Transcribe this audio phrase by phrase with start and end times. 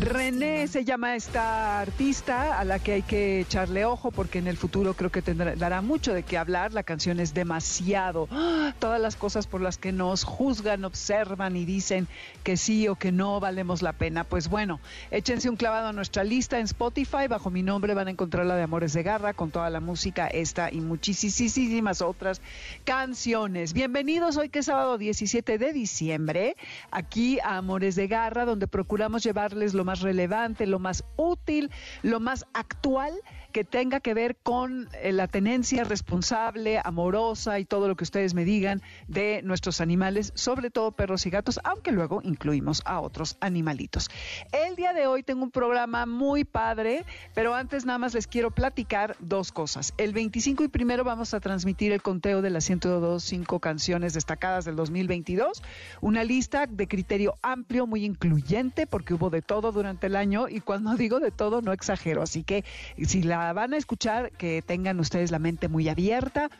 [0.00, 4.56] René se llama esta artista a la que hay que echarle ojo porque en el
[4.56, 6.72] futuro creo que tendrá, dará mucho de qué hablar.
[6.72, 8.28] La canción es demasiado.
[8.30, 8.74] ¡Ah!
[8.78, 12.06] Todas las cosas por las que nos juzgan, observan y dicen
[12.44, 14.22] que sí o que no valemos la pena.
[14.22, 14.78] Pues bueno,
[15.10, 17.26] échense un clavado a nuestra lista en Spotify.
[17.28, 20.28] Bajo mi nombre van a encontrar la de Amores de Garra con toda la música,
[20.28, 22.40] esta y muchísimas otras
[22.84, 23.72] canciones.
[23.72, 26.56] Bienvenidos hoy que es sábado 17 de diciembre,
[26.92, 31.70] aquí a Amores de Garra, donde procuramos llevarles lo más relevante, lo más útil,
[32.02, 33.14] lo más actual
[33.52, 38.34] que tenga que ver con eh, la tenencia responsable, amorosa y todo lo que ustedes
[38.34, 43.36] me digan de nuestros animales, sobre todo perros y gatos, aunque luego incluimos a otros
[43.40, 44.10] animalitos.
[44.52, 48.50] El día de hoy tengo un programa muy padre, pero antes nada más les quiero
[48.50, 49.94] platicar dos cosas.
[49.96, 54.76] El 25 y primero vamos a transmitir el conteo de las 102.5 canciones destacadas del
[54.76, 55.62] 2022,
[56.00, 60.60] una lista de criterio amplio, muy incluyente, porque hubo de todo durante el año y
[60.60, 62.64] cuando digo de todo no exagero, así que
[63.02, 66.50] si la van a escuchar, que tengan ustedes la mente muy abierta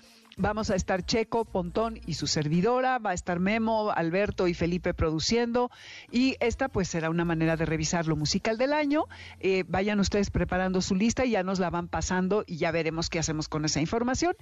[0.40, 4.94] Vamos a estar Checo, Pontón y su servidora, va a estar Memo, Alberto y Felipe
[4.94, 5.68] produciendo
[6.12, 9.06] y esta pues será una manera de revisar lo musical del año.
[9.40, 13.10] Eh, vayan ustedes preparando su lista y ya nos la van pasando y ya veremos
[13.10, 14.36] qué hacemos con esa información.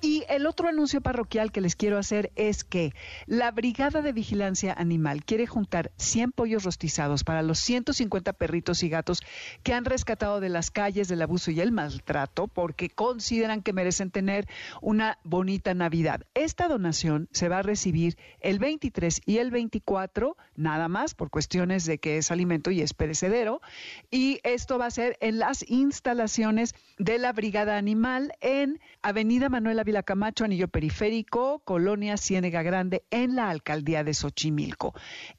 [0.00, 2.94] Y el otro anuncio parroquial que les quiero hacer es que
[3.26, 8.88] la Brigada de Vigilancia Animal quiere juntar 100 pollos rostizados para los 150 perritos y
[8.88, 9.20] gatos
[9.62, 14.10] que han rescatado de las calles del abuso y el maltrato porque consideran que merecen
[14.10, 14.48] tener
[14.80, 15.18] una
[15.74, 16.24] Navidad.
[16.34, 21.84] Esta donación se va a recibir el 23 y el 24, nada más por cuestiones
[21.84, 23.60] de que es alimento y es perecedero.
[24.10, 29.78] Y esto va a ser en las instalaciones de la Brigada Animal en Avenida Manuel
[29.78, 34.94] Ávila Camacho, Anillo Periférico, Colonia Ciénega Grande, en la Alcaldía de Xochimilco.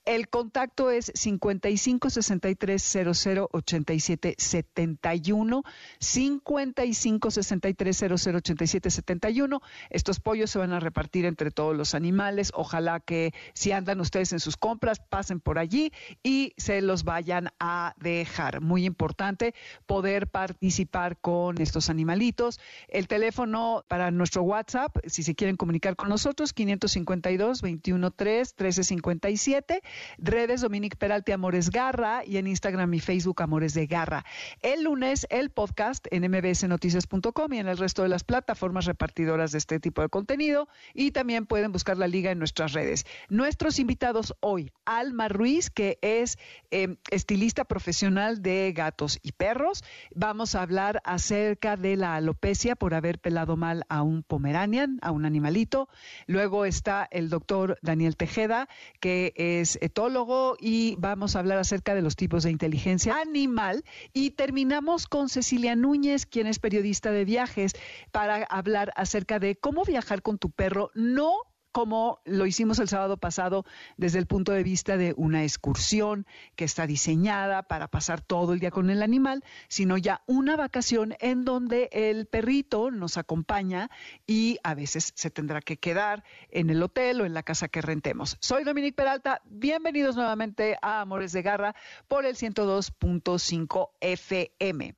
[0.06, 2.82] El contacto es 55 63
[3.14, 5.64] 00 87 71,
[6.00, 9.62] 55 63 00 87 71.
[9.94, 12.52] Estos pollos se van a repartir entre todos los animales.
[12.56, 15.94] Ojalá que si andan ustedes en sus compras, pasen por allí
[16.24, 18.62] y se los vayan a dejar.
[18.62, 19.54] Muy importante
[19.86, 22.60] poder participar con estos animalitos.
[22.88, 29.82] El teléfono para nuestro WhatsApp, si se quieren comunicar con nosotros, 552 213 1357.
[30.18, 34.26] Redes Dominique Peralte Amores Garra y en Instagram y Facebook Amores de Garra.
[34.62, 39.58] El lunes el podcast en mbsnoticias.com y en el resto de las plataformas repartidoras de
[39.60, 43.06] este tipo de contenido y también pueden buscar la liga en nuestras redes.
[43.30, 46.40] Nuestros invitados hoy, Alma Ruiz, que es
[46.72, 49.84] em, estilista profesional de gatos y perros.
[50.16, 55.12] Vamos a hablar acerca de la alopecia por haber pelado mal a un pomeranian, a
[55.12, 55.90] un animalito.
[56.26, 58.70] Luego está el doctor Daniel Tejeda,
[59.00, 63.84] que es etólogo y vamos a hablar acerca de los tipos de inteligencia animal.
[64.14, 67.74] Y terminamos con Cecilia Núñez, quien es periodista de viajes,
[68.12, 71.32] para hablar acerca de cómo viajar con tu perro, no
[71.72, 73.66] como lo hicimos el sábado pasado
[73.96, 78.60] desde el punto de vista de una excursión que está diseñada para pasar todo el
[78.60, 83.90] día con el animal, sino ya una vacación en donde el perrito nos acompaña
[84.28, 87.82] y a veces se tendrá que quedar en el hotel o en la casa que
[87.82, 88.36] rentemos.
[88.42, 91.74] Soy Dominique Peralta, bienvenidos nuevamente a Amores de Garra
[92.10, 94.96] por el 102.5 FM.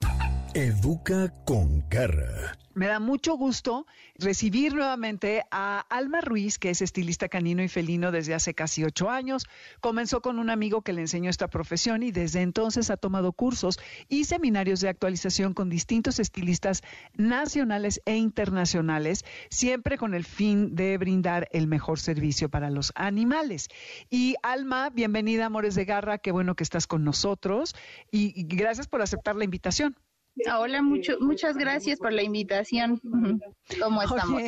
[0.57, 2.57] Educa con garra.
[2.73, 3.85] Me da mucho gusto
[4.17, 9.09] recibir nuevamente a Alma Ruiz, que es estilista canino y felino desde hace casi ocho
[9.09, 9.47] años.
[9.81, 13.81] Comenzó con un amigo que le enseñó esta profesión y desde entonces ha tomado cursos
[14.07, 16.83] y seminarios de actualización con distintos estilistas
[17.15, 23.67] nacionales e internacionales, siempre con el fin de brindar el mejor servicio para los animales.
[24.09, 27.75] Y Alma, bienvenida, Amores de Garra, qué bueno que estás con nosotros
[28.09, 29.97] y gracias por aceptar la invitación.
[30.57, 32.99] Hola, mucho, muchas gracias por la invitación.
[33.79, 34.41] ¿Cómo estamos?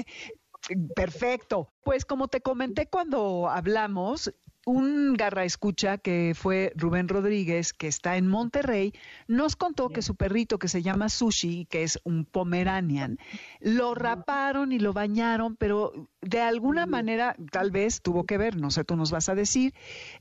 [0.95, 1.69] perfecto.
[1.83, 4.33] Pues como te comenté cuando hablamos,
[4.67, 8.91] un garra escucha que fue Rubén Rodríguez, que está en Monterrey,
[9.27, 13.17] nos contó que su perrito que se llama Sushi, que es un Pomeranian,
[13.61, 18.71] lo raparon y lo bañaron, pero de alguna manera tal vez tuvo que ver, no
[18.71, 19.73] sé, tú nos vas a decir,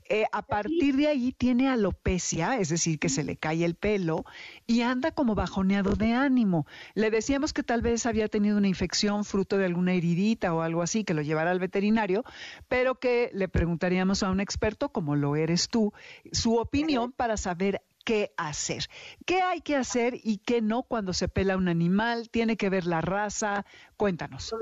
[0.09, 4.25] eh, a partir de ahí tiene alopecia, es decir, que se le cae el pelo
[4.65, 6.65] y anda como bajoneado de ánimo.
[6.93, 10.81] Le decíamos que tal vez había tenido una infección fruto de alguna heridita o algo
[10.81, 12.23] así, que lo llevara al veterinario,
[12.67, 15.93] pero que le preguntaríamos a un experto, como lo eres tú,
[16.31, 18.85] su opinión para saber qué hacer.
[19.25, 22.29] ¿Qué hay que hacer y qué no cuando se pela un animal?
[22.29, 23.65] ¿Tiene que ver la raza?
[23.97, 24.53] Cuéntanos.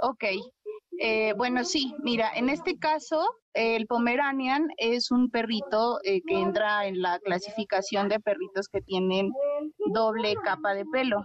[0.00, 0.24] Ok,
[0.98, 6.86] Eh, bueno, sí, mira, en este caso, el Pomeranian es un perrito eh, que entra
[6.86, 9.32] en la clasificación de perritos que tienen
[9.92, 11.22] doble capa de pelo.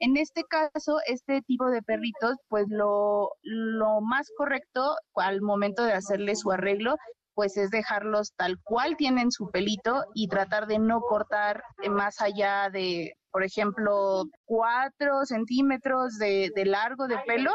[0.00, 5.92] En este caso, este tipo de perritos, pues lo, lo más correcto al momento de
[5.92, 6.96] hacerle su arreglo
[7.34, 12.70] pues es dejarlos tal cual tienen su pelito y tratar de no cortar más allá
[12.70, 17.52] de, por ejemplo, cuatro centímetros de, de, largo de pelo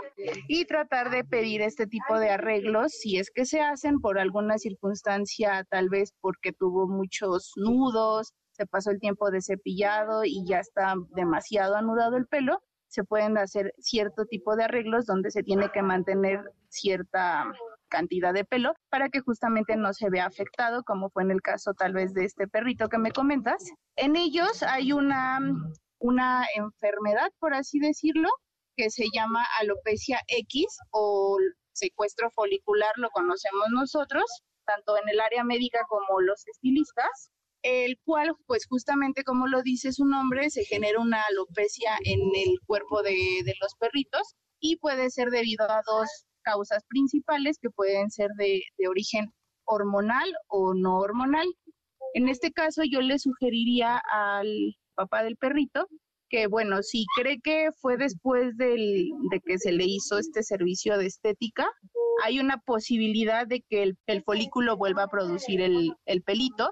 [0.48, 4.58] y tratar de pedir este tipo de arreglos si es que se hacen por alguna
[4.58, 10.60] circunstancia, tal vez porque tuvo muchos nudos, se pasó el tiempo de cepillado y ya
[10.60, 15.72] está demasiado anudado el pelo, se pueden hacer cierto tipo de arreglos donde se tiene
[15.72, 17.46] que mantener cierta
[17.90, 21.74] cantidad de pelo para que justamente no se vea afectado, como fue en el caso
[21.74, 23.64] tal vez de este perrito que me comentas.
[23.98, 25.40] En ellos hay una,
[26.00, 28.30] una enfermedad, por así decirlo,
[28.78, 31.38] que se llama alopecia X o
[31.74, 34.24] secuestro folicular, lo conocemos nosotros,
[34.66, 37.32] tanto en el área médica como los estilistas,
[37.62, 42.60] el cual, pues justamente como lo dice su nombre, se genera una alopecia en el
[42.66, 48.10] cuerpo de, de los perritos y puede ser debido a dos causas principales que pueden
[48.10, 49.32] ser de, origen
[49.66, 51.48] hormonal o no hormonal.
[52.14, 55.88] En este caso yo le sugeriría al papá del perrito
[56.30, 60.98] que, bueno, si cree que fue después del, de que se le hizo este servicio
[60.98, 61.68] de estética,
[62.24, 66.72] hay una posibilidad de que el, el folículo vuelva a producir el, el pelito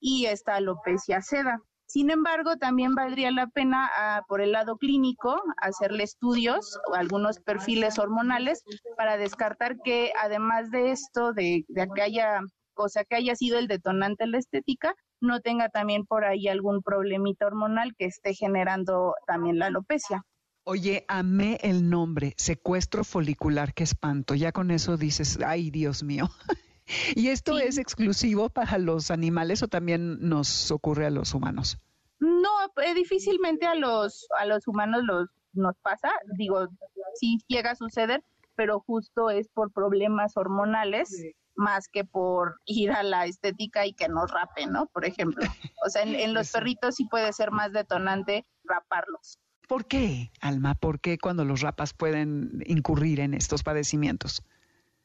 [0.00, 1.60] y esta alopecia ceda.
[1.88, 7.40] Sin embargo, también valdría la pena ah, por el lado clínico hacerle estudios o algunos
[7.40, 8.62] perfiles hormonales
[8.98, 11.64] para descartar que además de esto, de,
[11.94, 12.40] que haya,
[12.74, 16.82] cosa que haya sido el detonante de la estética, no tenga también por ahí algún
[16.82, 20.22] problemita hormonal que esté generando también la alopecia.
[20.64, 24.34] Oye, amé el nombre, secuestro folicular, qué espanto.
[24.34, 26.28] Ya con eso dices, ay Dios mío.
[27.14, 31.78] ¿Y esto es exclusivo para los animales o también nos ocurre a los humanos?
[32.20, 32.50] No,
[32.84, 36.10] eh, difícilmente a los, a los humanos los, nos pasa.
[36.36, 36.68] Digo,
[37.14, 38.24] sí llega a suceder,
[38.56, 41.10] pero justo es por problemas hormonales
[41.58, 44.86] más que por ir a la estética y que nos rapen, ¿no?
[44.86, 45.44] Por ejemplo.
[45.84, 49.38] O sea, en, los perritos sí puede ser más detonante raparlos.
[49.66, 50.74] ¿Por qué, Alma?
[50.74, 54.42] ¿Por qué cuando los rapas pueden incurrir en estos padecimientos?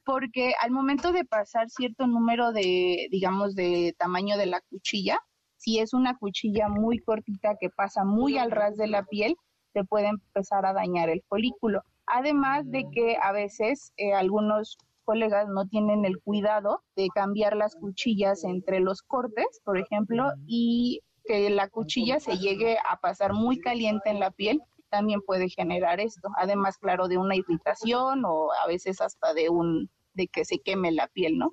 [0.06, 5.20] Porque al momento de pasar cierto número de, digamos, de tamaño de la cuchilla,
[5.58, 9.36] si es una cuchilla muy cortita que pasa muy al ras de la piel,
[9.74, 11.82] se puede empezar a dañar el folículo.
[12.06, 17.76] Además de que a veces eh, algunos colegas no tienen el cuidado de cambiar las
[17.76, 23.60] cuchillas entre los cortes, por ejemplo, y que la cuchilla se llegue a pasar muy
[23.60, 24.62] caliente en la piel
[24.94, 26.30] también puede generar esto.
[26.38, 30.92] Además, claro, de una irritación o a veces hasta de un de que se queme
[30.92, 31.52] la piel, ¿no?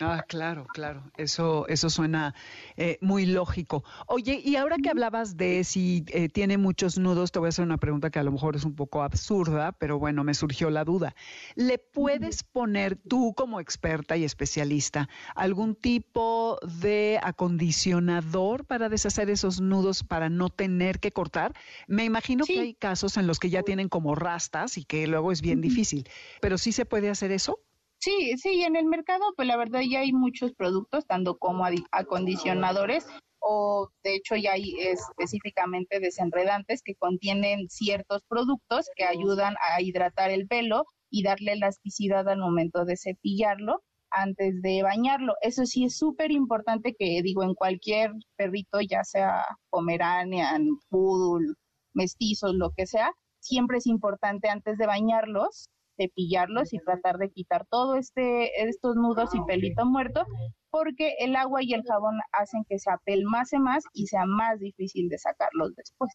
[0.00, 1.02] Ah, claro, claro.
[1.16, 2.34] Eso, eso suena
[2.76, 3.84] eh, muy lógico.
[4.06, 7.64] Oye, y ahora que hablabas de si eh, tiene muchos nudos, te voy a hacer
[7.64, 10.84] una pregunta que a lo mejor es un poco absurda, pero bueno, me surgió la
[10.84, 11.14] duda.
[11.54, 19.60] ¿Le puedes poner tú como experta y especialista algún tipo de acondicionador para deshacer esos
[19.60, 21.54] nudos para no tener que cortar?
[21.86, 25.30] Me imagino que hay casos en los que ya tienen como rastas y que luego
[25.32, 26.08] es bien difícil,
[26.40, 27.60] pero ¿sí se puede hacer eso?
[28.02, 33.06] Sí, sí, en el mercado, pues la verdad ya hay muchos productos, tanto como acondicionadores
[33.40, 40.30] o de hecho ya hay específicamente desenredantes que contienen ciertos productos que ayudan a hidratar
[40.30, 45.34] el pelo y darle elasticidad al momento de cepillarlo antes de bañarlo.
[45.42, 51.54] Eso sí es súper importante que digo en cualquier perrito, ya sea pomeranian, poodle,
[51.92, 55.68] mestizos, lo que sea, siempre es importante antes de bañarlos
[56.00, 60.24] cepillarlos y tratar de quitar todo este estos nudos y pelito muerto
[60.70, 65.08] porque el agua y el jabón hacen que se apelmase más y sea más difícil
[65.08, 66.10] de sacarlos después.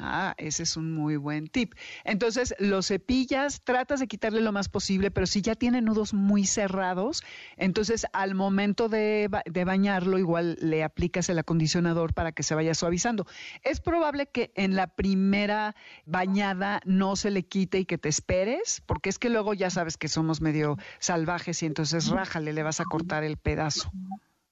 [0.00, 1.74] Ah, ese es un muy buen tip.
[2.04, 6.46] Entonces, los cepillas, tratas de quitarle lo más posible, pero si ya tiene nudos muy
[6.46, 7.24] cerrados,
[7.56, 12.74] entonces al momento de, de, bañarlo, igual le aplicas el acondicionador para que se vaya
[12.74, 13.26] suavizando.
[13.64, 15.74] Es probable que en la primera
[16.06, 19.96] bañada no se le quite y que te esperes, porque es que luego ya sabes
[19.96, 23.90] que somos medio salvajes y entonces rájale, le vas a cortar el pedazo.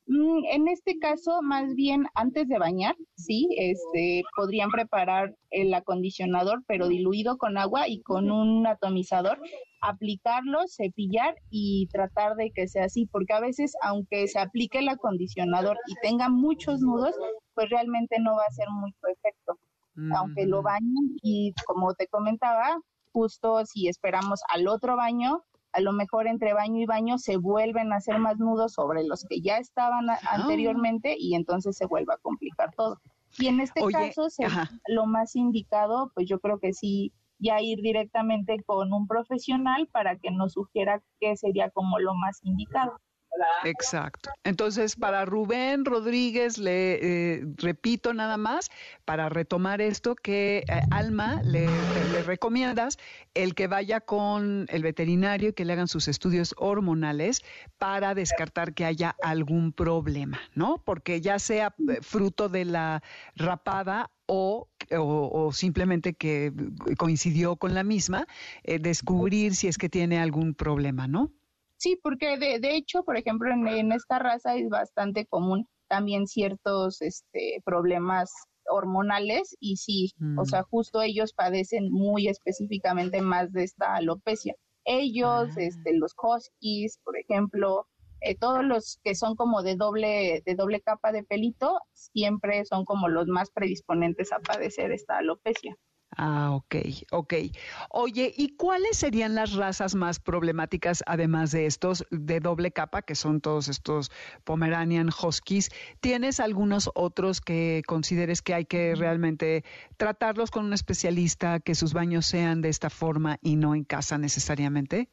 [0.09, 6.63] Mm, en este caso, más bien antes de bañar, sí, este, podrían preparar el acondicionador,
[6.69, 9.41] pero diluido con agua y con un atomizador,
[9.81, 14.89] aplicarlo, cepillar y tratar de que sea así, porque a veces, aunque se aplique el
[14.89, 17.15] acondicionador y tenga muchos nudos,
[17.55, 19.59] pues realmente no va a ser muy perfecto.
[20.15, 22.79] Aunque lo bañen y como te comentaba,
[23.13, 25.43] justo si esperamos al otro baño,
[25.77, 29.25] a lo mejor entre baño y baño se vuelven a hacer más nudos sobre los
[29.25, 30.19] que ya estaban ah.
[30.31, 32.99] anteriormente y entonces se vuelve a complicar todo.
[33.39, 34.29] Y en este caso,
[34.89, 40.17] lo más indicado, pues yo creo que sí, ya ir directamente con un profesional para
[40.17, 42.99] que nos sugiera qué sería como lo más indicado.
[43.65, 44.31] Exacto.
[44.45, 46.95] Entonces, para Rubén Rodríguez, le
[47.37, 48.71] eh, repito nada más,
[49.05, 51.67] para retomar esto, que eh, Alma le,
[52.25, 52.99] recomiendas
[53.35, 57.43] el que vaya con el veterinario y que le hagan sus estudios hormonales
[57.79, 60.83] para descartar que haya algún problema, ¿no?
[60.85, 63.03] Porque ya sea eh, fruto de la
[63.35, 66.53] rapada o, o, simplemente que
[66.99, 68.27] coincidió con la misma,
[68.65, 71.31] descubrir si es que tiene algún problema, ¿no?
[71.79, 77.03] Sí, porque de, de hecho, por ejemplo, en, esta raza es bastante común también ciertos
[77.03, 78.33] este, problemas
[78.69, 80.65] hormonales y sí, o sea, mm.
[80.71, 84.55] justo ellos padecen muy específicamente más de esta alopecia.
[84.85, 85.61] Ellos, ah.
[85.61, 87.87] este, los huskies, por ejemplo,
[88.21, 92.85] eh, todos los que son como de doble, de doble capa de pelito, siempre son
[92.85, 95.77] como los más predisponentes a padecer esta alopecia.
[96.19, 96.77] Ah, ok,
[97.13, 97.35] ok.
[97.91, 103.15] Oye, ¿y cuáles serían las razas más problemáticas, además de estos de doble capa, que
[103.15, 104.11] son todos estos
[104.45, 105.69] Pomeranian Huskies?
[106.01, 109.63] ¿Tienes algunos otros que consideres que hay que realmente
[109.99, 114.17] tratarlos con un especialista, que sus baños sean de esta forma y no en casa
[114.17, 115.11] necesariamente?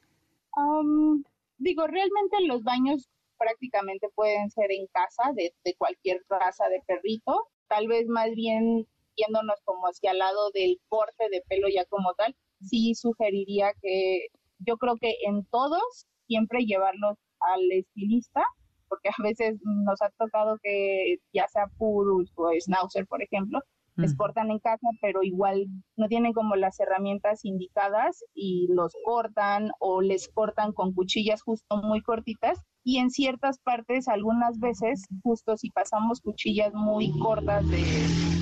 [1.58, 7.50] digo, realmente los baños prácticamente pueden ser en casa de, de cualquier raza de perrito.
[7.68, 12.14] Tal vez más bien yéndonos como hacia el lado del corte de pelo ya como
[12.14, 14.28] tal, sí sugeriría que
[14.60, 18.44] yo creo que en todos siempre llevarlos al estilista,
[18.88, 23.60] porque a veces nos ha tocado que ya sea Purus o Schnauzer, por ejemplo,
[23.96, 25.68] les cortan en casa, pero igual
[25.98, 31.78] no tienen como las herramientas indicadas y los cortan o les cortan con cuchillas justo
[31.78, 37.84] muy cortitas y en ciertas partes algunas veces justo si pasamos cuchillas muy cortas de,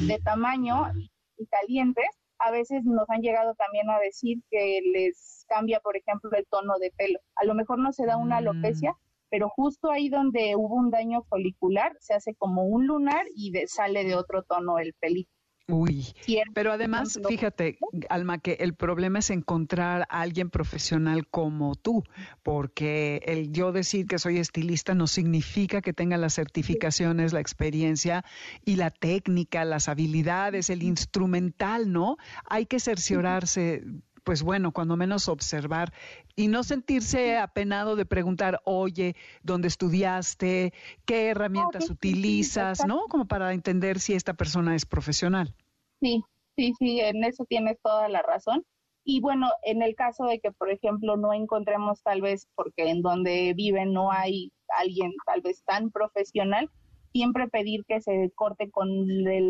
[0.08, 0.92] de tamaño
[1.38, 6.32] y calientes a veces nos han llegado también a decir que les cambia, por ejemplo,
[6.34, 7.20] el tono de pelo.
[7.36, 8.96] A lo mejor no se da una alopecia, mm.
[9.30, 14.04] pero justo ahí donde hubo un daño folicular se hace como un lunar y sale
[14.04, 15.32] de otro tono el pelito.
[15.68, 16.08] Uy,
[16.54, 17.78] pero además, fíjate,
[18.10, 22.04] Alma, que el problema es encontrar a alguien profesional como tú,
[22.44, 28.26] porque el yo decir que soy estilista no significa que tenga las certificaciones, la experiencia
[28.66, 32.18] y la técnica, las habilidades, el instrumental, ¿no?
[32.50, 33.84] Hay que cerciorarse
[34.24, 35.94] pues bueno, cuando menos observar
[36.36, 40.74] y no sentirse apenado de preguntar, oye, ¿dónde estudiaste?
[41.06, 42.86] ¿Qué herramientas utilizas?
[42.86, 43.06] ¿No?
[43.10, 45.56] Como para entender si esta persona es profesional.
[46.00, 46.24] Sí,
[46.56, 48.64] sí, sí, en eso tienes toda la razón.
[49.04, 53.02] Y bueno, en el caso de que, por ejemplo, no encontremos tal vez, porque en
[53.02, 56.70] donde viven no hay alguien tal vez tan profesional,
[57.12, 58.88] siempre pedir que se corte con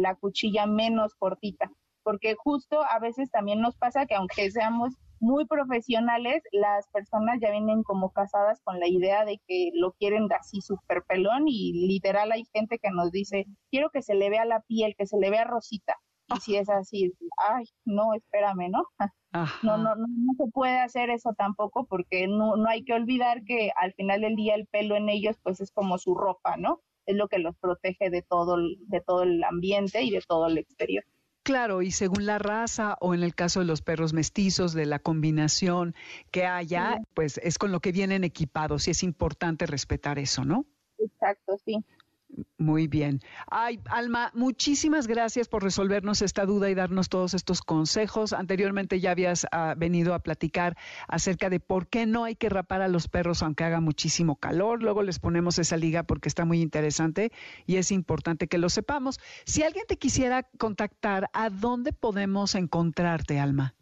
[0.01, 1.69] la cuchilla menos cortita
[2.03, 7.51] porque justo a veces también nos pasa que aunque seamos muy profesionales, las personas ya
[7.51, 12.31] vienen como casadas con la idea de que lo quieren así súper pelón y literal
[12.31, 15.29] hay gente que nos dice, quiero que se le vea la piel, que se le
[15.29, 15.95] vea rosita.
[16.35, 18.83] Y si es así, ay, no, espérame, ¿no?
[19.63, 23.45] No, no, no, no, se puede hacer eso tampoco porque no, no hay que olvidar
[23.45, 26.81] que al final del día el pelo en ellos pues es como su ropa, ¿no?
[27.05, 30.57] Es lo que los protege de todo, de todo el ambiente y de todo el
[30.57, 31.05] exterior.
[31.43, 34.99] Claro, y según la raza o en el caso de los perros mestizos, de la
[34.99, 35.95] combinación
[36.29, 40.65] que haya, pues es con lo que vienen equipados y es importante respetar eso, ¿no?
[40.99, 41.83] Exacto, sí.
[42.57, 43.21] Muy bien.
[43.49, 48.33] Ay, Alma, muchísimas gracias por resolvernos esta duda y darnos todos estos consejos.
[48.33, 52.81] Anteriormente ya habías ah, venido a platicar acerca de por qué no hay que rapar
[52.81, 54.81] a los perros aunque haga muchísimo calor.
[54.83, 57.31] Luego les ponemos esa liga porque está muy interesante
[57.65, 59.19] y es importante que lo sepamos.
[59.45, 63.73] Si alguien te quisiera contactar, ¿a dónde podemos encontrarte, Alma?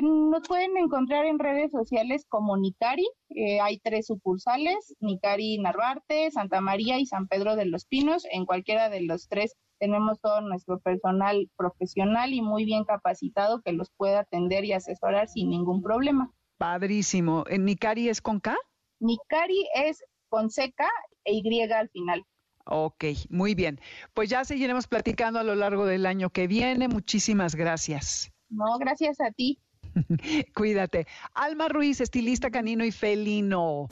[0.00, 3.06] Nos pueden encontrar en redes sociales como Nicari.
[3.28, 8.24] Eh, hay tres sucursales, Nicari Narvarte, Santa María y San Pedro de los Pinos.
[8.30, 13.72] En cualquiera de los tres tenemos todo nuestro personal profesional y muy bien capacitado que
[13.72, 16.32] los pueda atender y asesorar sin ningún problema.
[16.56, 17.44] Padrísimo.
[17.48, 18.56] ¿En Nicari es con K?
[19.00, 20.80] Nicari es con CK
[21.24, 22.24] e Y al final.
[22.64, 23.80] Ok, muy bien.
[24.14, 26.88] Pues ya seguiremos platicando a lo largo del año que viene.
[26.88, 28.32] Muchísimas gracias.
[28.48, 29.58] No, gracias a ti.
[30.54, 31.06] Cuídate.
[31.34, 33.88] Alma Ruiz, estilista canino y felino.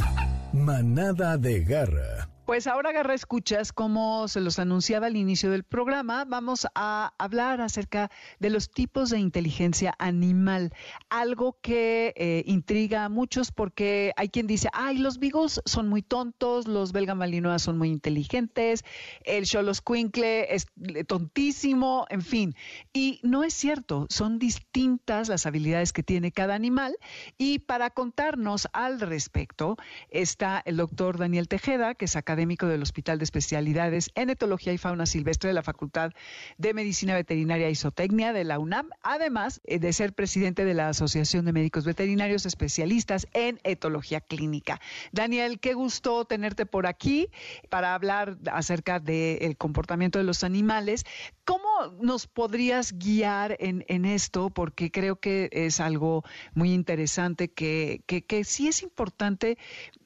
[0.53, 6.25] Manada de garra Pues ahora agarra escuchas, como se los anunciaba al inicio del programa,
[6.25, 10.73] vamos a hablar acerca de los tipos de inteligencia animal,
[11.11, 16.03] algo que eh, intriga a muchos porque hay quien dice, ay, los vigos son muy
[16.03, 18.85] tontos, los belga malinois son muy inteligentes,
[19.23, 20.67] el Xoloscuincle es
[21.07, 22.57] tontísimo, en fin.
[22.93, 26.97] Y no es cierto, son distintas las habilidades que tiene cada animal
[27.39, 29.77] y para contarnos al respecto
[30.09, 34.79] está el doctor Daniel Tejeda, que es académico del Hospital de Especialidades en Etología y
[34.79, 36.13] Fauna Silvestre de la Facultad
[36.57, 40.89] de Medicina Veterinaria y Zootecnia de la UNAM, además eh, de ser presidente de la
[40.89, 44.81] Asociación de Médicos Veterinarios Especialistas en Etología Clínica.
[45.13, 47.29] Daniel, qué gusto tenerte por aquí
[47.69, 51.05] para hablar acerca del comportamiento de los animales.
[51.45, 51.69] ¿Cómo
[52.01, 54.49] nos podrías guiar en, esto?
[54.49, 59.59] Porque creo que es algo muy interesante que, que sí es importante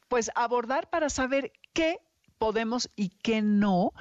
[0.09, 1.99] pues abordar para saber qué
[2.45, 3.93] podemos y qué no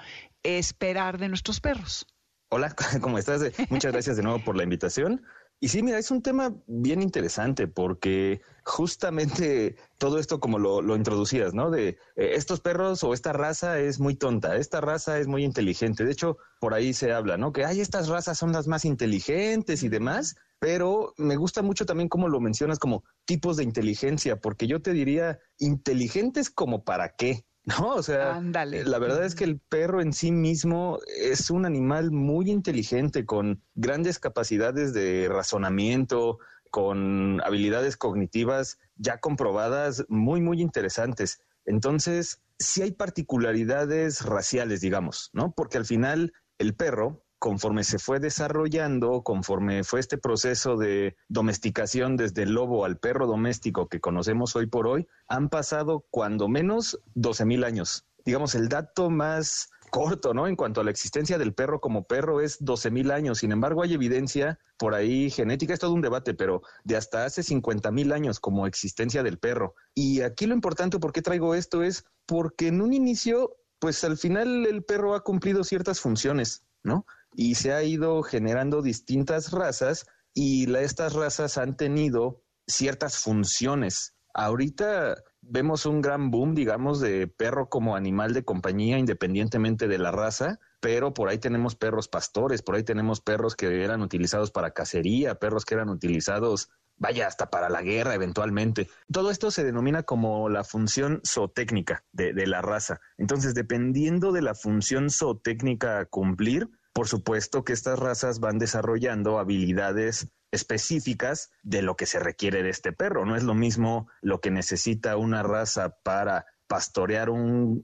[0.44, 2.06] esperar de nuestros perros.
[2.50, 3.42] Hola, ¿cómo estás?
[3.70, 5.22] Muchas gracias de nuevo por la invitación.
[5.62, 11.54] Y sí, mira, es un tema bien interesante porque justamente todo esto como lo, introducías,
[11.54, 11.72] ¿no?
[11.72, 11.98] De eh,
[12.34, 16.04] estos perros o esta raza es muy tonta, esta raza es muy inteligente.
[16.04, 17.54] De hecho, por ahí se habla, ¿no?
[17.54, 22.10] Que hay estas razas son las más inteligentes y demás, pero me gusta mucho también
[22.10, 27.46] cómo lo mencionas como tipos de inteligencia, porque yo te diría inteligentes como para qué.
[27.80, 32.12] No, o sea, la verdad es que el perro en sí mismo es un animal
[32.12, 36.40] muy inteligente, con grandes capacidades de razonamiento,
[36.72, 41.40] con habilidades cognitivas ya comprobadas muy, muy interesantes.
[41.66, 45.54] Entonces, sí hay particularidades raciales, digamos, ¿no?
[45.54, 52.16] Porque al final el perro conforme se fue desarrollando, conforme fue este proceso de domesticación
[52.16, 57.02] desde el lobo al perro doméstico que conocemos hoy por hoy, han pasado cuando menos
[57.16, 58.06] 12 mil años.
[58.24, 60.48] Digamos, el dato más corto, ¿no?
[60.48, 63.40] En cuanto a la existencia del perro como perro es 12 mil años.
[63.40, 67.44] Sin embargo, hay evidencia por ahí genética, es todo un debate, pero de hasta hace
[67.44, 69.76] 50 mil años como existencia del perro.
[69.94, 71.84] Y aquí lo importante, ¿por qué traigo esto?
[71.84, 77.06] Es porque en un inicio, pues al final el perro ha cumplido ciertas funciones, ¿no?
[77.36, 84.16] Y se ha ido generando distintas razas y estas razas han tenido ciertas funciones.
[84.34, 90.12] Ahorita vemos un gran boom, digamos, de perro como animal de compañía independientemente de la
[90.12, 94.72] raza, pero por ahí tenemos perros pastores, por ahí tenemos perros que eran utilizados para
[94.72, 98.90] cacería, perros que eran utilizados, vaya, hasta para la guerra eventualmente.
[99.12, 103.00] Todo esto se denomina como la función zootécnica de, de la raza.
[103.18, 109.40] Entonces, dependiendo de la función zootécnica a cumplir, por supuesto que estas razas van desarrollando
[109.40, 113.26] habilidades específicas de lo que se requiere de este perro.
[113.26, 117.84] No es lo mismo lo que necesita una raza para pastorear un,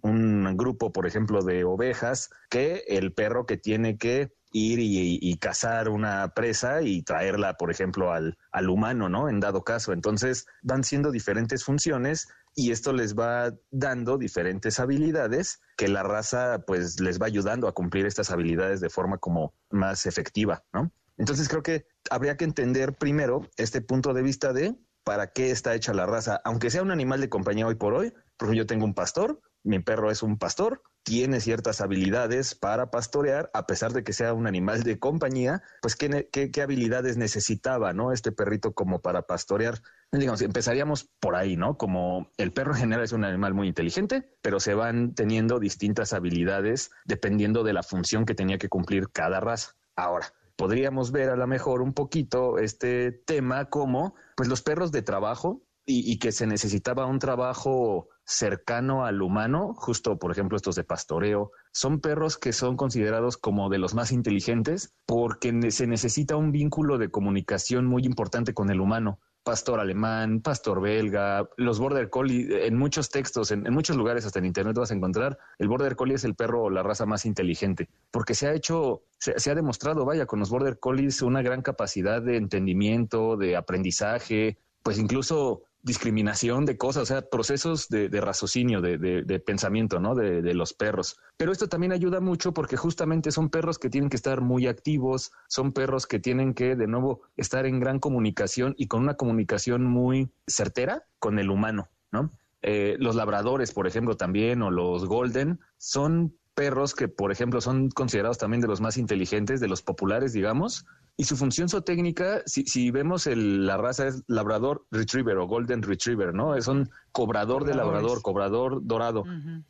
[0.56, 6.34] grupo, por ejemplo, de ovejas, que el perro que tiene que ir y, cazar una
[6.34, 9.30] presa y traerla, por ejemplo, al, al humano, ¿no?
[9.30, 9.94] En dado caso.
[9.94, 16.64] Entonces, van siendo diferentes funciones y esto les va dando diferentes habilidades que la raza
[16.68, 20.92] pues les va ayudando a cumplir estas habilidades de forma como más efectiva, ¿no?
[21.18, 25.74] Entonces creo que habría que entender primero este punto de vista de para qué está
[25.74, 28.84] hecha la raza, aunque sea un animal de compañía hoy por hoy, porque yo tengo
[28.84, 34.04] un pastor, mi perro es un pastor, tiene ciertas habilidades para pastorear, a pesar de
[34.04, 38.12] que sea un animal de compañía, pues qué, qué, habilidades necesitaba, ¿no?
[38.12, 39.82] Este perrito como para pastorear.
[40.12, 41.78] Digamos, empezaríamos por ahí, ¿no?
[41.78, 46.14] Como el perro en general es un animal muy inteligente, pero se van teniendo distintas
[46.14, 49.76] habilidades dependiendo de la función que tenía que cumplir cada raza.
[49.96, 55.04] Ahora, podríamos ver a lo mejor un poquito este tema como, pues los perros de
[55.04, 60.76] trabajo y, y que se necesitaba un trabajo cercano al humano, justo por ejemplo estos
[60.76, 66.36] de pastoreo, son perros que son considerados como de los más inteligentes porque se necesita
[66.36, 69.20] un vínculo de comunicación muy importante con el humano.
[69.50, 74.46] Pastor alemán, pastor belga, los border collie, en muchos textos, en, muchos lugares, hasta en
[74.46, 77.90] internet vas a encontrar, el border collie es el perro o la raza más inteligente,
[78.12, 81.64] porque se ha hecho, se, se ha demostrado, vaya, con los border collies una gran
[81.64, 88.82] capacidad de entendimiento, de aprendizaje, pues incluso discriminación de cosas, o sea, procesos de, raciocinio,
[88.82, 90.16] de, pensamiento, ¿no?
[90.16, 91.18] De, los perros.
[91.38, 95.32] Pero esto también ayuda mucho porque justamente son perros que tienen que estar muy activos,
[95.48, 99.86] son perros que tienen que, de nuevo, estar en gran comunicación y con una comunicación
[99.86, 102.30] muy certera con el humano, ¿no?
[102.62, 107.88] Eh, los labradores, por ejemplo, también, o los golden, son perros que, por ejemplo, son
[107.90, 112.66] considerados también de los más inteligentes, de los populares, digamos, y su función zootécnica, si,
[112.66, 116.56] si vemos el, la raza es labrador retriever o golden retriever, ¿no?
[116.58, 119.24] Es un cobrador de labrador, cobrador dorado.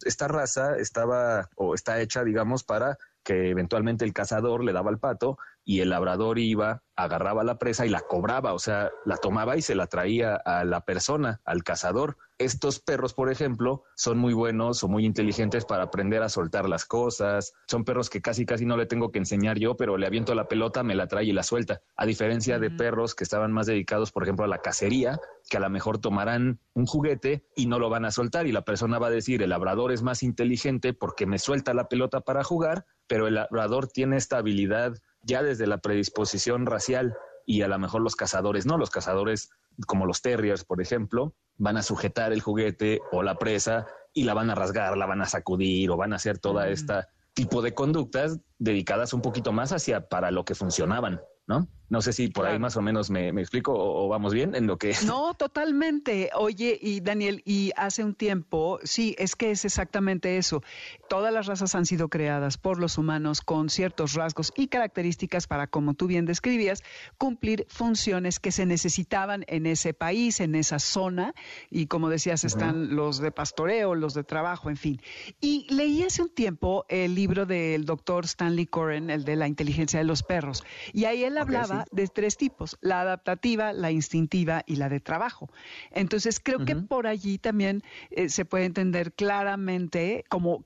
[0.04, 4.98] Esta raza estaba o está hecha, digamos, para que eventualmente el cazador le daba el
[4.98, 5.38] pato
[5.70, 9.62] y el labrador iba, agarraba la presa y la cobraba, o sea, la tomaba y
[9.62, 12.18] se la traía a la persona, al cazador.
[12.40, 16.86] Estos perros, por ejemplo, son muy buenos o muy inteligentes para aprender a soltar las
[16.86, 17.54] cosas.
[17.68, 20.48] Son perros que casi casi no le tengo que enseñar yo, pero le aviento la
[20.48, 21.82] pelota, me la trae y la suelta.
[21.96, 25.20] A diferencia de perros que estaban más dedicados, por ejemplo, a la cacería,
[25.52, 28.66] que a lo mejor tomarán un juguete y no lo van a soltar y la
[28.66, 32.44] persona va a decir, el labrador es más inteligente porque me suelta la pelota para
[32.44, 37.80] jugar, pero el labrador tiene esta habilidad ya desde la predisposición racial y a lo
[37.80, 39.50] mejor los cazadores no, los cazadores
[39.88, 44.34] como los terriers, por ejemplo, van a sujetar el juguete o la presa y la
[44.34, 46.70] van a rasgar, la van a sacudir o van a hacer toda mm.
[46.70, 51.68] esta tipo de conductas dedicadas un poquito más hacia para lo que funcionaban, ¿no?
[51.90, 54.78] No sé si por ahí más o menos me, explico o, vamos bien en lo
[54.78, 54.96] que...
[55.06, 56.30] No, totalmente.
[56.36, 60.62] Oye, y Daniel, y hace un tiempo, sí, es que es exactamente eso.
[61.10, 65.68] Todas las razas han sido creadas por los humanos con ciertos rasgos y características para,
[65.68, 66.84] como tú bien describías,
[67.18, 71.34] cumplir funciones que se necesitaban en ese país, en esa zona.
[71.72, 75.02] Y como decías, están los de pastoreo, los de trabajo, en fin.
[75.42, 80.00] Y leí hace un tiempo el libro del doctor Stanley Coren, el de la inteligencia
[80.00, 80.64] de los perros.
[80.94, 85.50] Y ahí él hablaba de tres tipos, la adaptativa, la instintiva y la de trabajo.
[85.92, 90.66] Entonces, creo que por allí también eh, se puede entender claramente como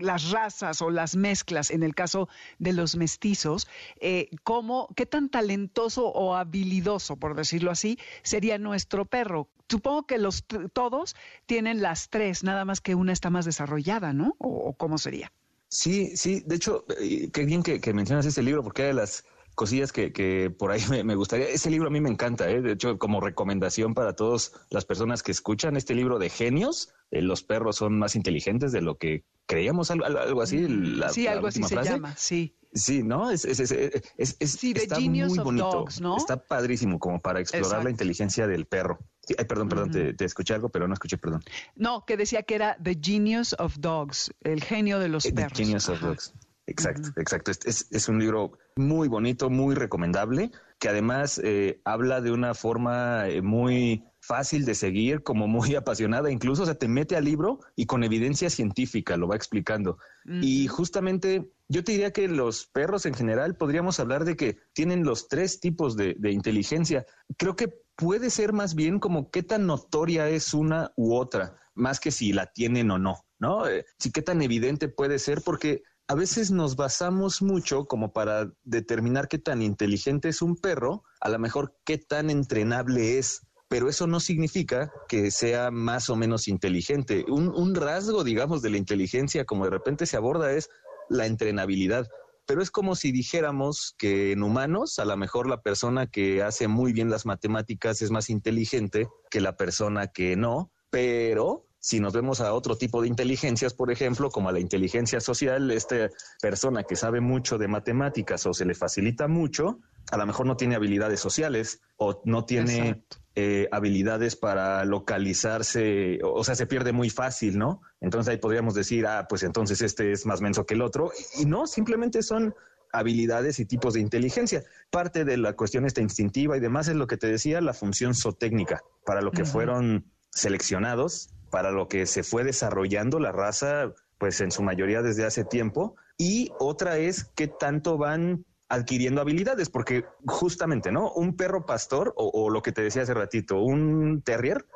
[0.00, 3.68] las razas o las mezclas, en el caso de los mestizos,
[4.00, 9.48] eh, cómo, qué tan talentoso o habilidoso, por decirlo así, sería nuestro perro.
[9.68, 14.34] Supongo que los todos tienen las tres, nada más que una está más desarrollada, ¿no?
[14.38, 15.32] ¿O, cómo sería?
[15.68, 19.24] Sí, sí, de hecho, eh, qué bien que, que mencionas este libro, porque de las
[19.54, 21.48] cosillas que, que por ahí me, gustaría.
[21.48, 22.60] Ese libro a mí me encanta, ¿eh?
[22.60, 27.22] de hecho, como recomendación para todas las personas que escuchan este libro de genios, eh,
[27.22, 30.66] los perros son más inteligentes de lo que creíamos, algo, así.
[30.68, 32.56] La, sí, algo así se llama, sí.
[32.76, 33.30] Sí, ¿no?
[33.30, 35.86] Es, es, es, está muy bonito.
[36.16, 38.98] Está padrísimo como para explorar la inteligencia del perro.
[39.38, 41.44] ay, perdón, perdón, te, escuché algo, pero no escuché, perdón.
[41.76, 45.52] No, que decía que era The Genius of Dogs, el genio de los eh, perros.
[45.52, 46.34] The Genius of Dogs.
[46.66, 47.50] Exacto, exacto.
[47.50, 53.28] Es, es, un libro muy bonito, muy recomendable, que además eh, habla de una forma
[53.28, 57.86] eh, muy fácil de seguir, como muy apasionada, incluso se te mete al libro y
[57.86, 59.98] con evidencia científica lo va explicando.
[60.40, 65.04] Y justamente yo te diría que los perros en general podríamos hablar de que tienen
[65.04, 67.04] los tres tipos de, de inteligencia.
[67.36, 72.00] Creo que puede ser más bien como qué tan notoria es una u otra, más
[72.00, 73.68] que si la tienen o no, ¿no?
[73.68, 78.52] Eh, sí, qué tan evidente puede ser, porque a veces nos basamos mucho como para
[78.64, 83.88] determinar qué tan inteligente es un perro, a lo mejor qué tan entrenable es, pero
[83.88, 87.24] eso no significa que sea más o menos inteligente.
[87.28, 90.68] Un, rasgo, digamos, de la inteligencia, como de repente se aborda, es
[91.08, 92.06] la entrenabilidad.
[92.46, 96.68] Pero es como si dijéramos que en humanos, a lo mejor la persona que hace
[96.68, 102.14] muy bien las matemáticas es más inteligente que la persona que no, pero si nos
[102.14, 106.08] vemos a otro tipo de inteligencias, por ejemplo, como a la inteligencia social, esta
[106.40, 110.56] persona que sabe mucho de matemáticas o se le facilita mucho, a lo mejor no
[110.56, 117.10] tiene habilidades sociales o no tiene eh, habilidades para localizarse, o, sea, se pierde muy
[117.10, 117.82] fácil, ¿no?
[118.00, 121.12] Entonces ahí podríamos decir, ah, pues entonces este es más menso que el otro.
[121.38, 122.54] Y no, simplemente son
[122.94, 124.64] habilidades y tipos de inteligencia.
[124.90, 128.14] Parte de la cuestión esta instintiva y demás es lo que te decía, la función
[128.14, 134.40] zootécnica, para lo que fueron seleccionados para lo que se fue desarrollando la raza, pues
[134.40, 135.94] en su mayoría desde hace tiempo.
[136.18, 141.12] Y otra es qué tanto van adquiriendo habilidades, porque justamente, ¿no?
[141.12, 144.66] Un perro pastor o, lo que te decía hace ratito, un terrier,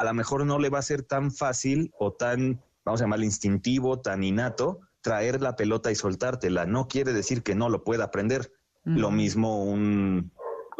[0.00, 3.24] a lo mejor no le va a ser tan fácil o tan, vamos a llamarlo
[3.24, 6.66] instintivo, tan innato, traer la pelota y soltártela.
[6.66, 8.50] No quiere decir que no lo pueda aprender.
[8.82, 10.32] Lo mismo un,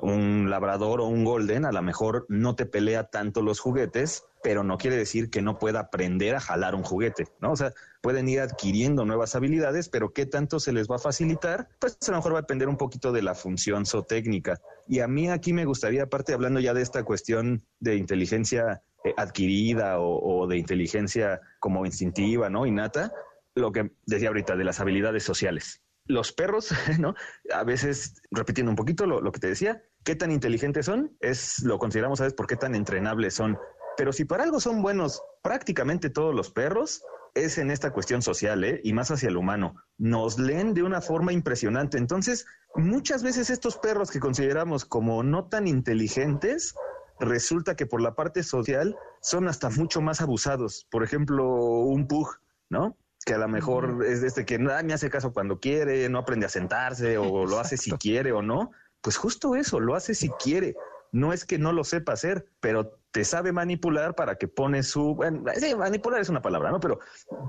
[0.02, 4.62] un labrador o un golden, a lo mejor no te pelea tanto los juguetes, pero
[4.62, 7.52] no quiere decir que no pueda aprender a jalar un juguete, ¿no?
[7.52, 11.68] O sea, pueden ir adquiriendo nuevas habilidades, pero qué tanto se les va a facilitar,
[11.78, 14.60] pues a lo mejor va a depender un poquito de la función zootécnica.
[14.86, 19.14] Y a mí aquí me gustaría, aparte hablando ya de esta cuestión de inteligencia eh,
[19.16, 22.66] adquirida o, o, de inteligencia como instintiva, ¿no?
[22.66, 23.12] Innata,
[23.54, 27.14] lo que decía ahorita de las habilidades sociales los perros, ¿no?
[27.52, 31.78] A veces, repitiendo un poquito lo, que te decía, qué tan inteligentes son, es lo
[31.78, 33.58] consideramos a veces por qué tan entrenables son.
[33.96, 37.02] Pero si para algo son buenos prácticamente todos los perros,
[37.34, 38.80] es en esta cuestión social, ¿eh?
[38.82, 39.74] y más hacia el humano.
[39.98, 41.98] Nos leen de una forma impresionante.
[41.98, 46.74] Entonces, muchas veces estos perros que consideramos como no tan inteligentes,
[47.20, 50.86] resulta que por la parte social son hasta mucho más abusados.
[50.90, 52.38] Por ejemplo, un pug,
[52.70, 52.96] ¿no?
[53.26, 56.20] Que a lo mejor es de este que nada me hace caso cuando quiere, no
[56.20, 58.70] aprende a sentarse o lo hace si quiere o no.
[59.02, 60.76] Pues justo eso, lo hace si quiere.
[61.12, 65.14] No es que no lo sepa hacer, pero te sabe manipular para que pone su,
[65.14, 65.42] bueno,
[65.78, 66.80] manipular es una palabra, ¿no?
[66.80, 67.00] Pero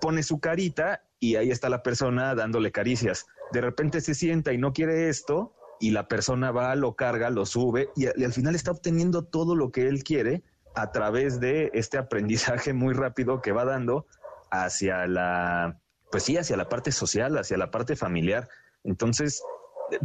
[0.02, 3.26] pone su carita y ahí está la persona dándole caricias.
[3.52, 7.46] De repente se sienta y no quiere esto y la persona va, lo carga, lo
[7.46, 10.44] sube y, al final está obteniendo todo lo que él quiere
[10.76, 14.06] a través de este aprendizaje muy rápido que va dando
[14.52, 15.80] hacia la,
[16.12, 18.50] pues sí, hacia la parte social, hacia la parte familiar.
[18.84, 19.44] Entonces,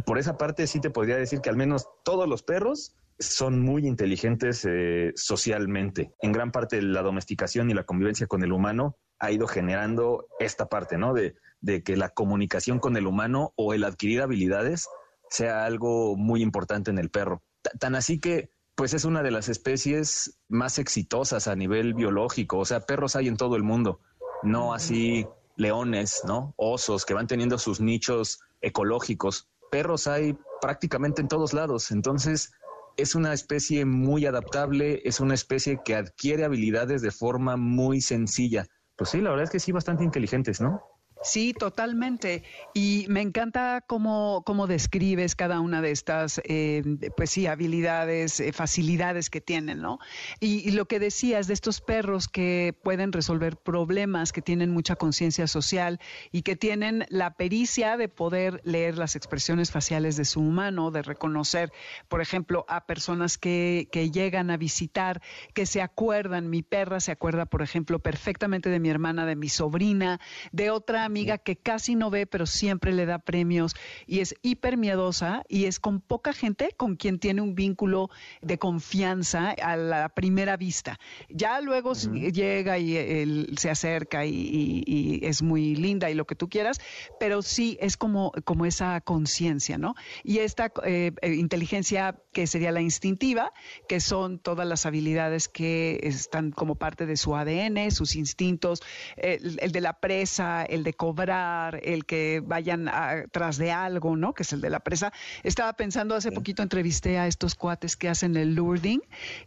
[0.05, 3.87] por esa parte sí te podría decir que al menos todos los perros son muy
[3.87, 6.13] inteligentes eh, socialmente.
[6.21, 10.67] En gran parte la domesticación y la convivencia con el humano ha ido generando esta
[10.67, 11.13] parte, ¿no?
[11.13, 14.87] De, de que la comunicación con el humano o el adquirir habilidades
[15.29, 17.41] sea algo muy importante en el perro.
[17.79, 22.57] tan así que, pues es una de las especies más exitosas a nivel biológico.
[22.57, 24.01] O sea, perros hay en todo el mundo,
[24.43, 26.53] no así leones, ¿no?
[26.57, 29.49] Osos que van teniendo sus nichos ecológicos.
[29.71, 31.91] Perros hay prácticamente en todos lados.
[31.91, 32.51] Entonces,
[32.97, 38.65] es una especie muy adaptable, es una especie que adquiere habilidades de forma muy sencilla.
[38.95, 40.81] Pues sí, la verdad es que sí, bastante inteligentes, ¿no?
[41.23, 42.43] Sí, totalmente.
[42.73, 46.83] Y me encanta cómo, cómo describes cada una de estas, eh,
[47.15, 49.99] pues sí, habilidades, eh, facilidades que tienen, ¿no?
[50.41, 55.47] Y, lo que decías de estos perros que pueden resolver problemas, que tienen mucha conciencia
[55.47, 55.99] social
[56.31, 61.03] y que tienen la pericia de poder leer las expresiones faciales de su humano, de
[61.03, 61.71] reconocer,
[62.09, 65.21] por ejemplo, a personas que, que llegan a visitar,
[65.53, 69.49] que se acuerdan, mi perra se acuerda, por ejemplo, perfectamente de mi hermana, de mi
[69.49, 70.19] sobrina,
[70.51, 73.75] de otra amiga que casi no ve, pero siempre le da premios
[74.07, 78.09] y es hiper miedosa y es con poca gente con quien tiene un vínculo
[78.41, 80.99] de confianza a la primera vista.
[81.29, 86.49] Ya luego llega y él se acerca y, es muy linda y lo que tú
[86.49, 86.79] quieras,
[87.19, 89.93] pero sí es como, como esa conciencia, ¿no?
[90.23, 93.53] Y esta eh, eh, inteligencia que sería la instintiva,
[93.87, 98.81] que son todas las habilidades que están como parte de su ADN, sus instintos,
[99.17, 104.33] el, el de la presa, el de cobrar, el que vayan atrás de algo, ¿no?
[104.33, 105.11] Que es el de la presa.
[105.43, 109.01] Estaba pensando, hace poquito entrevisté a estos cuates que hacen el lurding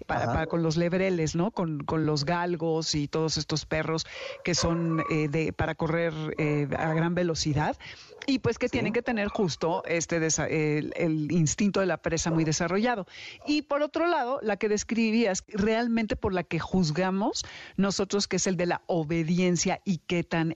[0.04, 1.52] para, con los lebreles, ¿no?
[1.52, 4.06] Con, los galgos y todos estos perros
[4.44, 7.74] que son eh, de, para correr eh, a gran velocidad
[8.26, 13.06] y pues que tienen que tener justo este el, instinto de la presa muy desarrollado.
[13.46, 17.44] Y por otro lado, la que describías, realmente por la que juzgamos
[17.76, 20.54] nosotros, que es el de la obediencia y qué tan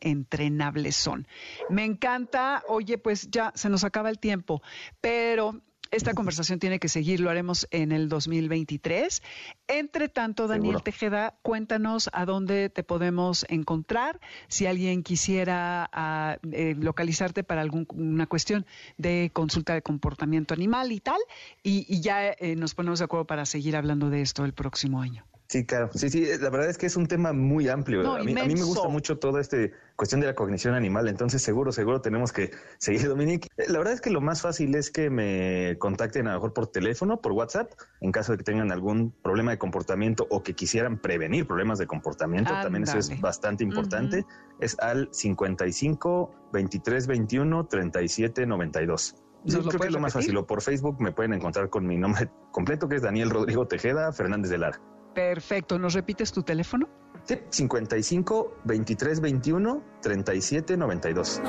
[0.92, 1.26] son.
[1.68, 4.62] Me encanta, oye, pues ya se nos acaba el tiempo,
[5.00, 9.22] pero esta conversación tiene que seguir, lo haremos en el 2023.
[9.66, 16.76] Entre tanto, Daniel Tejeda, cuéntanos a dónde te podemos encontrar si alguien quisiera ah, eh,
[16.78, 18.66] localizarte para alguna cuestión
[18.98, 21.18] de consulta de comportamiento animal y tal,
[21.62, 25.24] y, ya eh, nos ponemos de acuerdo para seguir hablando de esto el próximo año.
[25.50, 25.90] Sí, claro.
[25.92, 28.08] Sí, sí, la verdad es que es un tema muy amplio.
[28.08, 29.56] a, mí, me gusta mucho toda esta
[29.96, 33.48] cuestión de la cognición animal, entonces seguro, seguro tenemos que seguir, Dominique.
[33.66, 36.68] La verdad es que lo más fácil es que me contacten a lo mejor por
[36.68, 41.00] teléfono, por WhatsApp, en caso de que tengan algún problema de comportamiento o que quisieran
[41.00, 44.24] prevenir problemas de comportamiento, también eso es bastante importante.
[44.60, 49.16] Es al 55 23 21 37 92.
[49.46, 50.36] Yo creo que es lo más fácil.
[50.36, 54.12] O por Facebook me pueden encontrar con mi nombre completo, que es Daniel Rodrigo Tejeda
[54.12, 54.80] Fernández de Lara.
[55.14, 55.78] Perfecto.
[55.78, 56.88] ¿Nos repites tu teléfono?
[57.24, 61.42] Sí, 55 23 21 37 92.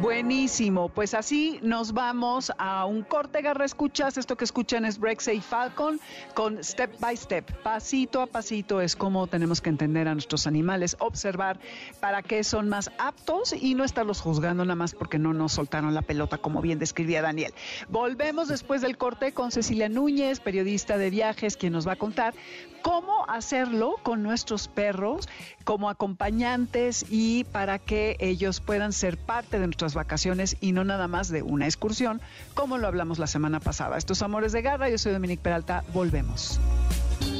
[0.00, 4.16] Buenísimo, pues así nos vamos a un corte, Garra Escuchas.
[4.16, 6.00] Esto que escuchan es Brexay Falcon
[6.34, 10.96] con Step by Step, pasito a pasito es como tenemos que entender a nuestros animales,
[10.98, 11.60] observar
[12.00, 15.94] para qué son más aptos y no estarlos juzgando nada más porque no nos soltaron
[15.94, 17.52] la pelota, como bien describía Daniel.
[17.88, 22.34] Volvemos después del corte con Cecilia Núñez, periodista de viajes, quien nos va a contar
[22.82, 25.28] cómo hacerlo con nuestros perros
[25.64, 31.08] como acompañantes y para que ellos puedan ser parte de nuestras vacaciones y no nada
[31.08, 32.20] más de una excursión,
[32.54, 33.98] como lo hablamos la semana pasada.
[33.98, 36.60] Estos Amores de Garra, yo soy Dominique Peralta, volvemos.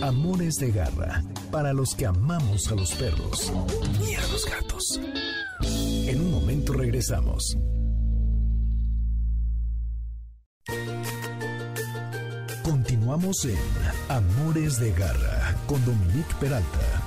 [0.02, 3.52] Amores de Garra, para los que amamos a los perros
[4.04, 5.00] y a los gatos.
[5.62, 7.56] En un momento regresamos.
[12.64, 13.58] Continuamos en
[14.08, 17.01] Amores de Garra con Dominique Peralta.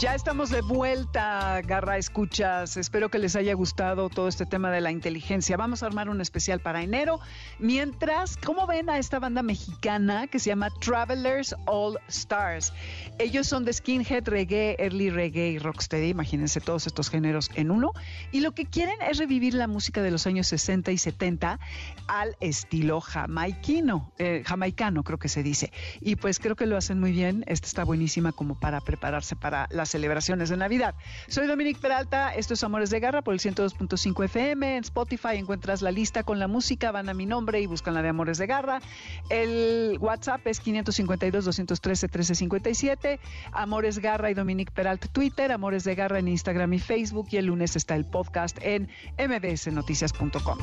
[0.00, 2.76] Ya estamos de vuelta, Garra Escuchas.
[2.76, 5.56] Espero que les haya gustado todo este tema de la inteligencia.
[5.56, 7.20] Vamos a armar un especial para enero.
[7.60, 12.72] Mientras, ¿cómo ven a esta banda mexicana que se llama Travelers All Stars?
[13.18, 16.08] Ellos son de skinhead, reggae, early reggae y rocksteady.
[16.08, 17.92] Imagínense todos estos géneros en uno.
[18.32, 21.60] Y lo que quieren es revivir la música de los años 60 y 70
[22.08, 25.72] al estilo jamaiquino, eh, jamaicano creo que se dice.
[26.00, 27.44] Y pues creo que lo hacen muy bien.
[27.46, 30.94] Esta está buenísima como para prepararse para la celebraciones de Navidad.
[31.28, 34.76] Soy Dominique Peralta, esto es Amores de Garra por el 102.5 FM.
[34.76, 38.02] En Spotify encuentras la lista con la música, van a mi nombre y buscan la
[38.02, 38.80] de Amores de Garra.
[39.30, 43.18] El WhatsApp es 552-213-1357.
[43.52, 47.28] Amores Garra y Dominique Peralta Twitter, Amores de Garra en Instagram y Facebook.
[47.30, 50.58] Y el lunes está el podcast en mbsnoticias.com.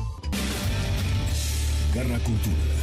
[1.94, 2.81] Garra Cultura.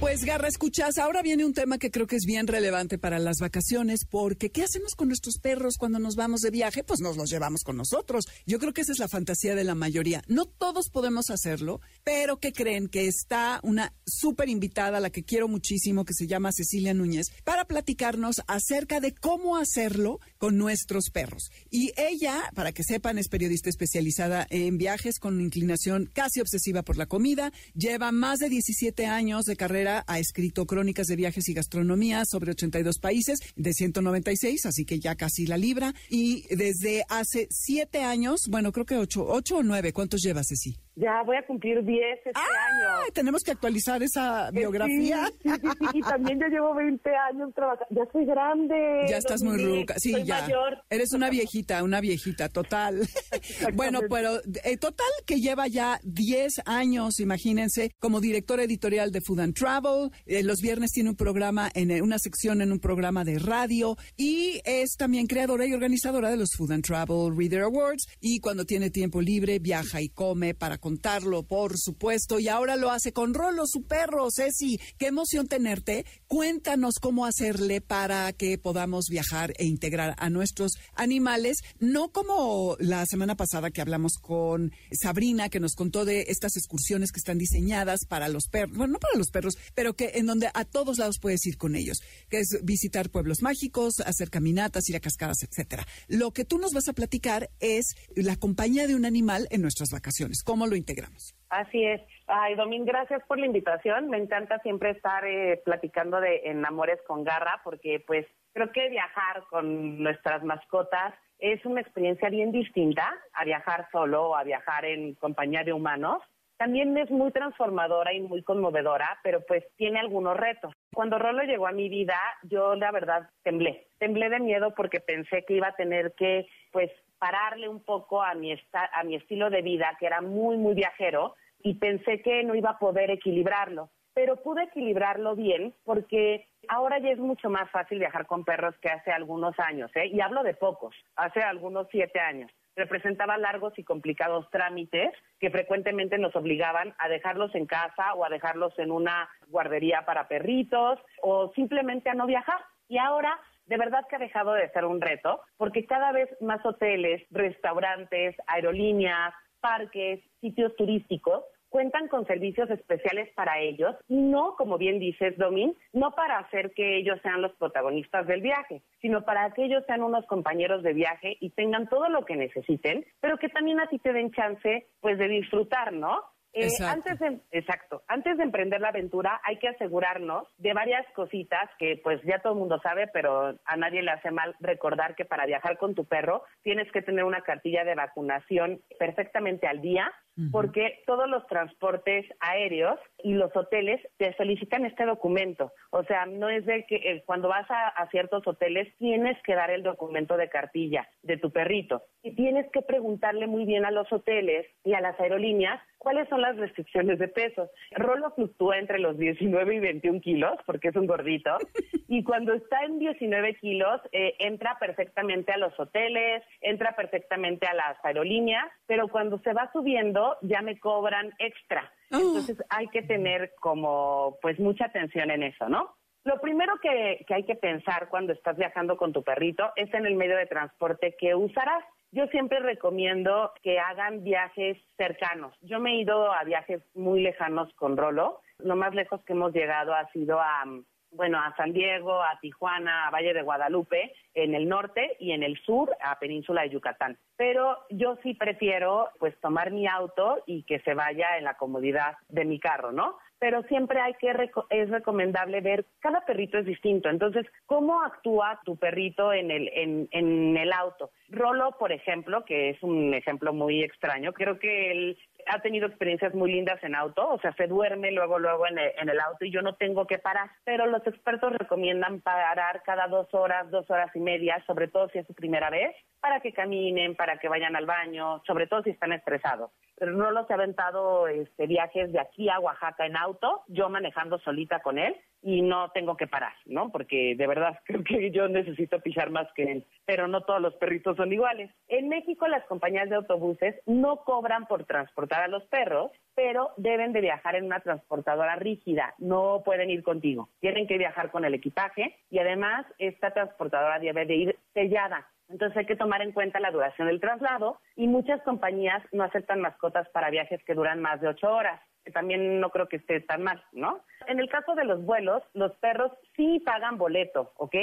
[0.00, 3.38] Pues Garra, escuchas, ahora viene un tema que creo que es bien relevante para las
[3.40, 6.84] vacaciones, porque ¿qué hacemos con nuestros perros cuando nos vamos de viaje?
[6.84, 8.26] Pues nos los llevamos con nosotros.
[8.46, 10.22] Yo creo que esa es la fantasía de la mayoría.
[10.28, 15.48] No todos podemos hacerlo, pero que creen que está una súper invitada, la que quiero
[15.48, 21.50] muchísimo, que se llama Cecilia Núñez, para platicarnos acerca de cómo hacerlo con nuestros perros.
[21.72, 26.96] Y ella, para que sepan, es periodista especializada en viajes con inclinación casi obsesiva por
[26.96, 31.54] la comida, lleva más de 17 años de carrera ha escrito crónicas de viajes y
[31.54, 35.94] gastronomía sobre 82 países de 196, así que ya casi la libra.
[36.08, 40.76] Y desde hace siete años, bueno, creo que ocho, ocho o nueve, ¿cuántos llevas, Ceci?
[41.00, 43.12] Ya voy a cumplir 10 este año.
[43.14, 45.30] Tenemos que actualizar esa biografía.
[45.42, 47.86] Sí, sí, sí, y también yo llevo 20 años trabajando.
[47.90, 49.06] Ya soy grande.
[49.08, 49.94] Ya estás muy ruca.
[49.98, 50.42] Sí, ya.
[50.42, 50.82] Mayor.
[50.90, 53.08] Eres una viejita, una viejita, total.
[53.74, 59.40] bueno, pero eh, total que lleva ya 10 años, imagínense, como directora editorial de Food
[59.40, 60.10] and Travel.
[60.26, 63.96] Eh, los viernes tiene un programa, en eh, una sección en un programa de radio.
[64.16, 68.08] Y es también creadora y organizadora de los Food and Travel Reader Awards.
[68.20, 72.90] Y cuando tiene tiempo libre, viaja y come para contarlo, por supuesto, y ahora lo
[72.90, 74.28] hace con Rolo, su perro.
[74.34, 76.06] Ceci, qué emoción tenerte.
[76.26, 83.04] Cuéntanos cómo hacerle para que podamos viajar e integrar a nuestros animales, no como la
[83.04, 88.06] semana pasada que hablamos con Sabrina, que nos contó de estas excursiones que están diseñadas
[88.08, 91.18] para los perros, bueno, no para los perros, pero que en donde a todos lados
[91.20, 91.98] puedes ir con ellos,
[92.30, 95.86] que es visitar pueblos mágicos, hacer caminatas, ir a cascadas, etcétera.
[96.06, 99.90] Lo que tú nos vas a platicar es la compañía de un animal en nuestras
[99.90, 100.42] vacaciones.
[100.42, 101.34] ¿Cómo lo integramos.
[101.50, 102.00] Así es.
[102.26, 104.08] Ay, Domín, gracias por la invitación.
[104.08, 109.44] Me encanta siempre estar eh, platicando de enamores con Garra, porque pues creo que viajar
[109.50, 115.14] con nuestras mascotas es una experiencia bien distinta a viajar solo o a viajar en
[115.14, 116.22] compañía de humanos.
[116.58, 120.72] También es muy transformadora y muy conmovedora, pero pues tiene algunos retos.
[120.92, 123.86] Cuando Rolo llegó a mi vida, yo la verdad temblé.
[123.98, 128.34] Temblé de miedo porque pensé que iba a tener que pues pararle un poco a
[128.34, 132.54] mi, a mi estilo de vida, que era muy, muy viajero, y pensé que no
[132.54, 133.90] iba a poder equilibrarlo.
[134.14, 138.88] Pero pude equilibrarlo bien porque ahora ya es mucho más fácil viajar con perros que
[138.88, 140.06] hace algunos años, ¿eh?
[140.06, 142.50] y hablo de pocos, hace algunos siete años.
[142.74, 148.28] Representaba largos y complicados trámites que frecuentemente nos obligaban a dejarlos en casa o a
[148.28, 152.60] dejarlos en una guardería para perritos o simplemente a no viajar.
[152.88, 156.64] Y ahora de verdad que ha dejado de ser un reto, porque cada vez más
[156.64, 164.78] hoteles, restaurantes, aerolíneas, parques, sitios turísticos cuentan con servicios especiales para ellos y no, como
[164.78, 169.50] bien dices, Domin, no para hacer que ellos sean los protagonistas del viaje, sino para
[169.52, 173.50] que ellos sean unos compañeros de viaje y tengan todo lo que necesiten, pero que
[173.50, 176.22] también a ti te den chance, pues, de disfrutar, ¿no?
[176.52, 181.68] Eh, antes de, exacto, antes de emprender la aventura hay que asegurarnos de varias cositas
[181.78, 185.24] que pues ya todo el mundo sabe, pero a nadie le hace mal recordar que
[185.24, 190.12] para viajar con tu perro tienes que tener una cartilla de vacunación perfectamente al día,
[190.52, 195.72] porque todos los transportes aéreos y los hoteles te solicitan este documento.
[195.90, 199.72] O sea, no es de que eh, cuando vas a, ciertos hoteles tienes que dar
[199.72, 202.02] el documento de cartilla de tu perrito.
[202.22, 206.40] Y tienes que preguntarle muy bien a los hoteles y a las aerolíneas cuáles son
[206.40, 207.70] las restricciones de peso.
[207.92, 211.50] Rolo fluctúa entre los 19 y 21 kilos porque es un gordito
[212.08, 217.74] y cuando está en 19 kilos eh, entra perfectamente a los hoteles, entra perfectamente a
[217.74, 221.92] las aerolíneas, pero cuando se va subiendo ya me cobran extra.
[222.12, 222.16] Oh.
[222.16, 225.97] Entonces hay que tener como pues mucha atención en eso, ¿no?
[226.24, 230.06] Lo primero que, que hay que pensar cuando estás viajando con tu perrito es en
[230.06, 231.84] el medio de transporte que usarás.
[232.10, 235.54] Yo siempre recomiendo que hagan viajes cercanos.
[235.60, 238.40] Yo me he ido a viajes muy lejanos con Rolo.
[238.58, 240.64] Lo más lejos que hemos llegado ha sido a,
[241.10, 245.42] bueno, a San Diego, a Tijuana, a Valle de Guadalupe, en el norte y en
[245.42, 247.18] el sur, a Península de Yucatán.
[247.36, 252.16] Pero yo sí prefiero pues tomar mi auto y que se vaya en la comodidad
[252.28, 253.18] de mi carro, ¿no?
[253.38, 254.30] Pero siempre hay que
[254.70, 260.08] es recomendable ver cada perrito es distinto entonces cómo actúa tu perrito en el en,
[260.10, 265.18] en el auto Rolo por ejemplo que es un ejemplo muy extraño creo que él
[265.48, 269.20] ha tenido experiencias muy lindas en auto, o sea, se duerme luego, luego en el,
[269.20, 270.50] auto y yo no tengo que parar.
[270.64, 275.18] Pero los expertos recomiendan parar cada dos horas, dos horas y media, sobre todo si
[275.18, 278.90] es su primera vez, para que caminen, para que vayan al baño, sobre todo si
[278.90, 279.70] están estresados.
[280.00, 284.80] No los he aventado este, viajes de aquí a Oaxaca en auto, yo manejando solita
[284.80, 286.90] con él y no tengo que parar, ¿no?
[286.90, 290.74] Porque de verdad creo que yo necesito pisar más que él, pero no todos los
[290.74, 291.70] perritos son iguales.
[291.88, 297.12] En México las compañías de autobuses no cobran por transportar a los perros, pero deben
[297.12, 301.54] de viajar en una transportadora rígida, no pueden ir contigo, tienen que viajar con el
[301.54, 305.28] equipaje y además esta transportadora debe de ir sellada.
[305.48, 309.60] Entonces hay que tomar en cuenta la duración del traslado y muchas compañías no aceptan
[309.60, 311.80] mascotas para viajes que duran más de ocho horas
[312.10, 314.00] también no creo que esté tan mal, ¿no?
[314.26, 317.74] En el caso de los vuelos, los perros sí pagan boleto, ¿ok?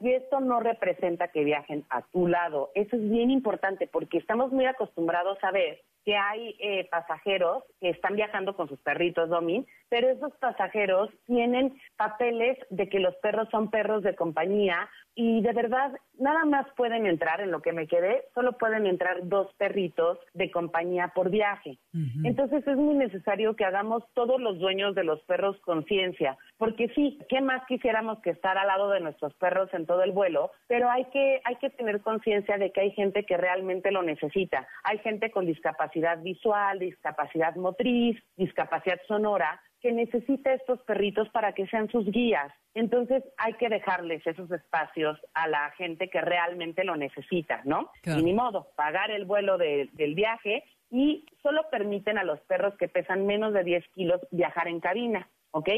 [0.00, 2.70] Y esto no representa que viajen a tu lado.
[2.74, 7.90] Eso es bien importante porque estamos muy acostumbrados a ver que hay eh, pasajeros que
[7.90, 13.48] están viajando con sus perritos, Domi, pero esos pasajeros tienen papeles de que los perros
[13.50, 17.86] son perros de compañía y de verdad nada más pueden entrar, en lo que me
[17.86, 21.78] quedé, solo pueden entrar dos perritos de compañía por viaje.
[22.24, 27.18] Entonces es muy necesario que hagamos todos los dueños de los perros conciencia, porque sí,
[27.28, 30.52] ¿qué más quisiéramos que estar al lado de nuestros perros en todo el vuelo?
[30.68, 34.66] Pero hay que, hay que tener conciencia de que hay gente que realmente lo necesita.
[34.84, 35.91] Hay gente con discapacidad
[36.22, 42.52] visual, discapacidad motriz, discapacidad sonora, que necesita estos perritos para que sean sus guías.
[42.74, 47.90] Entonces hay que dejarles esos espacios a la gente que realmente lo necesita, ¿no?
[48.04, 52.88] Y ni modo, pagar el vuelo del viaje y solo permiten a los perros que
[52.88, 55.68] pesan menos de 10 kilos viajar en cabina, ¿ok?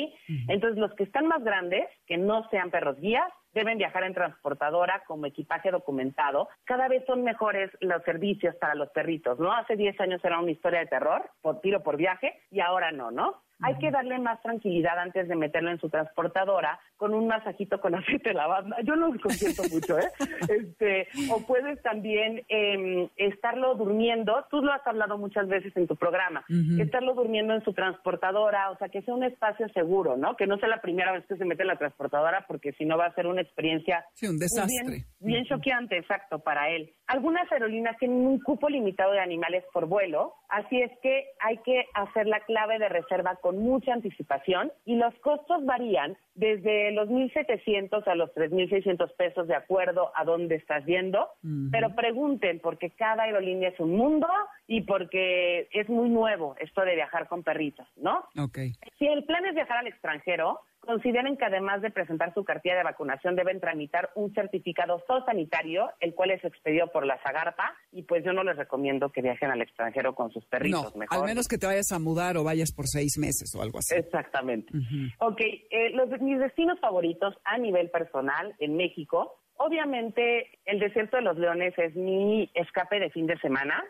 [0.49, 5.03] Entonces los que están más grandes, que no sean perros guías, deben viajar en transportadora
[5.07, 6.49] como equipaje documentado.
[6.64, 9.53] Cada vez son mejores los servicios para los perritos, ¿no?
[9.53, 13.11] Hace 10 años era una historia de terror, por tiro por viaje, y ahora no,
[13.11, 13.43] ¿no?
[13.61, 17.94] Hay que darle más tranquilidad antes de meterlo en su transportadora con un masajito con
[17.94, 18.76] aceite de lavanda.
[18.82, 20.09] Yo no lo consiento mucho, ¿eh?
[20.48, 24.44] Este, o puedes también eh, estarlo durmiendo.
[24.50, 26.44] Tú lo has hablado muchas veces en tu programa.
[26.78, 30.36] Estarlo durmiendo en su transportadora, o sea, que sea un espacio seguro, ¿no?
[30.36, 32.96] Que no sea la primera vez que se mete en la transportadora, porque si no
[32.96, 34.84] va a ser una experiencia sí, un desastre.
[34.86, 36.92] bien, bien choqueante, exacto, para él.
[37.07, 41.84] Algunas aerolíneas tienen un cupo limitado de animales por vuelo, así es que hay que
[41.94, 48.07] hacer la clave de reserva con mucha anticipación y los costos varían desde los 1.700
[48.07, 51.28] a los 3.600 pesos de acuerdo a dónde estás yendo,
[51.70, 54.26] pero pregunten porque cada aerolínea es un mundo
[54.66, 58.24] y porque es muy nuevo esto de viajar con perritos, ¿no?
[58.36, 58.72] Okay.
[58.98, 62.82] Si el plan es viajar al extranjero, consideren que además de presentar su cartilla de
[62.82, 68.24] vacunación deben tramitar un certificado sanitario, el cual es expedido por la Zagarpa, y pues
[68.24, 70.95] yo no les recomiendo que viajen al extranjero con sus perritos.
[70.95, 73.78] No, al menos que te vayas a mudar o vayas por seis meses o algo
[73.78, 73.95] así.
[73.95, 74.72] Exactamente.
[75.18, 81.22] Ok, eh, los, mis destinos favoritos a nivel personal en México Obviamente, el desierto de
[81.22, 83.85] los leones es mi escape de fin de semana,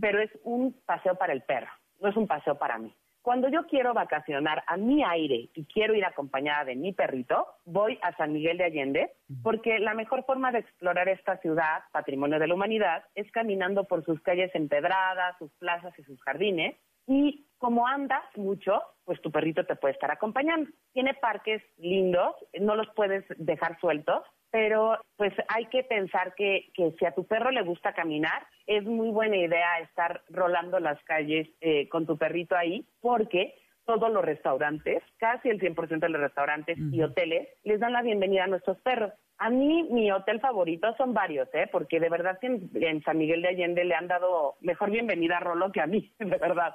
[0.00, 1.70] pero es un paseo para el perro,
[2.00, 2.94] no es un paseo para mí.
[3.28, 7.98] Cuando yo quiero vacacionar a mi aire y quiero ir acompañada de mi perrito, voy
[8.00, 9.10] a San Miguel de Allende,
[9.42, 14.02] porque la mejor forma de explorar esta ciudad, patrimonio de la humanidad, es caminando por
[14.02, 16.76] sus calles empedradas, sus plazas y sus jardines.
[17.08, 20.70] Y como andas mucho, pues tu perrito te puede estar acompañando.
[20.92, 26.94] Tiene parques lindos, no los puedes dejar sueltos, pero pues hay que pensar que, que,
[26.98, 31.48] si a tu perro le gusta caminar, es muy buena idea estar rolando las calles
[31.60, 33.54] eh, con tu perrito ahí, porque
[33.88, 38.44] todos los restaurantes, casi el 100% de los restaurantes y hoteles, les dan la bienvenida
[38.44, 39.14] a nuestros perros.
[39.38, 41.70] A mí, mi hotel favorito son varios, ¿eh?
[41.72, 45.40] porque de verdad que en, San Miguel de Allende le han dado mejor bienvenida a
[45.40, 46.74] Rolo que a mí, de verdad.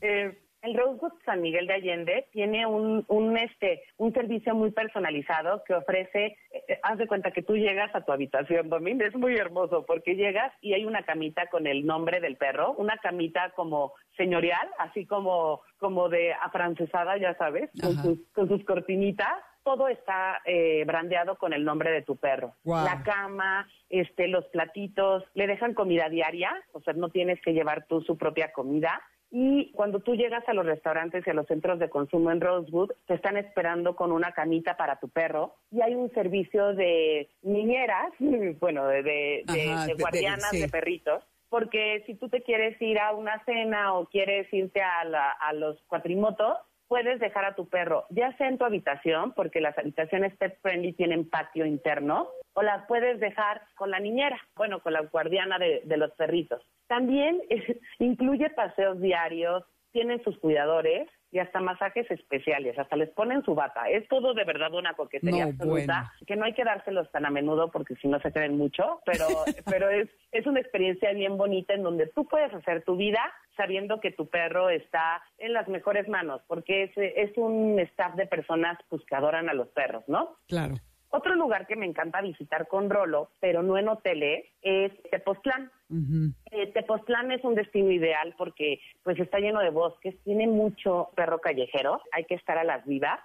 [0.00, 5.62] eh, el Rosewood San Miguel de Allende tiene un, un, este, un servicio muy personalizado
[5.64, 9.36] que ofrece, eh, haz de cuenta que tú llegas a tu habitación, Domín, es muy
[9.36, 13.92] hermoso porque llegas y hay una camita con el nombre del perro, una camita como
[14.16, 19.34] señorial, así como, como de afrancesada, ya sabes, con sus, con sus cortinitas.
[19.64, 22.52] Todo está eh, brandeado con el nombre de tu perro.
[22.64, 27.86] La cama, este, los platitos, le dejan comida diaria, o sea, no tienes que llevar
[27.86, 29.00] tú su propia comida
[29.36, 32.92] Y cuando tú llegas a los restaurantes y a los centros de consumo en Rosewood,
[33.06, 38.12] te están esperando con una camita para tu perro y hay un servicio de niñeras,
[38.60, 39.42] bueno, de,
[39.98, 44.80] guardianas de, perritos porque si tú te quieres ir a una cena o quieres irte
[44.80, 45.00] a,
[45.40, 46.56] a los cuatrimotos,
[46.88, 50.92] puedes dejar a tu perro, ya sea en tu habitación, porque las habitaciones pet friendly
[50.92, 55.96] tienen patio interno, o las puedes dejar con la niñera, bueno, con la guardiana de,
[55.96, 56.62] los perritos.
[56.86, 57.42] También
[57.98, 63.90] incluye paseos diarios, tienen sus cuidadores y hasta masajes especiales, hasta les ponen su bata.
[63.90, 67.72] Es todo de verdad una coquetería absoluta, que no hay que dárselos tan a menudo
[67.72, 69.26] porque si no se creen mucho, pero,
[69.68, 73.20] pero es, es una experiencia bien bonita en donde tú puedes hacer tu vida
[73.56, 78.28] sabiendo que tu perro está en las mejores manos, porque es, es un staff de
[78.28, 80.36] personas pues, que adoran a los perros, ¿no?
[80.46, 80.76] Claro.
[81.16, 85.70] Otro lugar que me encanta visitar con Rolo, pero no en hoteles, es Tepoztlán.
[86.50, 91.40] Eh, Tepoztlán es un destino ideal porque pues está lleno de bosques, tiene mucho perro
[91.40, 93.20] callejero, hay que estar a las vivas,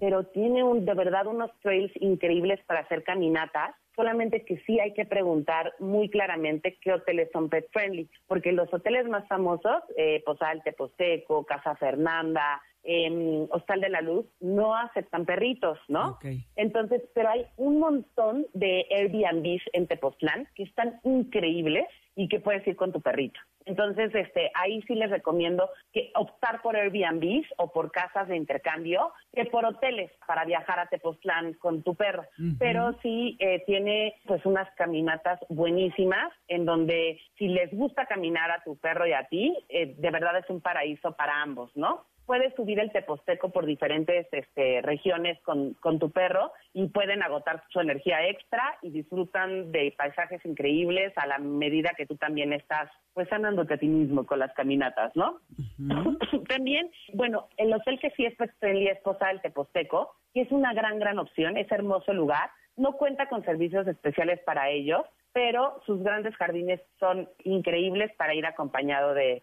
[0.00, 4.92] pero tiene un, de verdad unos trails increíbles para hacer caminatas solamente que sí hay
[4.92, 10.22] que preguntar muy claramente qué hoteles son pet friendly, porque los hoteles más famosos, eh,
[10.24, 16.18] Posal, Teposteco, Casa Fernanda, eh, Hostal de la Luz no aceptan perritos, ¿no?
[16.54, 22.66] Entonces, pero hay un montón de Airbnbs en Tepoztlán que están increíbles y que puedes
[22.66, 23.38] ir con tu perrito.
[23.66, 29.12] Entonces, este, ahí sí les recomiendo que optar por Airbnbs o por casas de intercambio
[29.34, 32.24] que por hoteles para viajar a Tepoztlán con tu perro.
[32.58, 38.62] Pero sí eh, tiene pues unas caminatas buenísimas en donde si les gusta caminar a
[38.62, 42.06] tu perro y a ti, eh, de verdad es un paraíso para ambos, ¿no?
[42.26, 47.62] Puedes subir el teposteco por diferentes este, regiones con, con, tu perro y pueden agotar
[47.70, 52.90] su energía extra y disfrutan de paisajes increíbles a la medida que tú también estás
[53.14, 55.40] pues sanándote a ti mismo con las caminatas, ¿no?
[56.48, 60.98] también, bueno, el hotel que sí es friendly es del Teposteco, que es una gran,
[60.98, 65.02] gran opción, es hermoso lugar, no cuenta con servicios especiales para ellos,
[65.36, 69.42] pero sus grandes jardines son increíbles para ir acompañado de,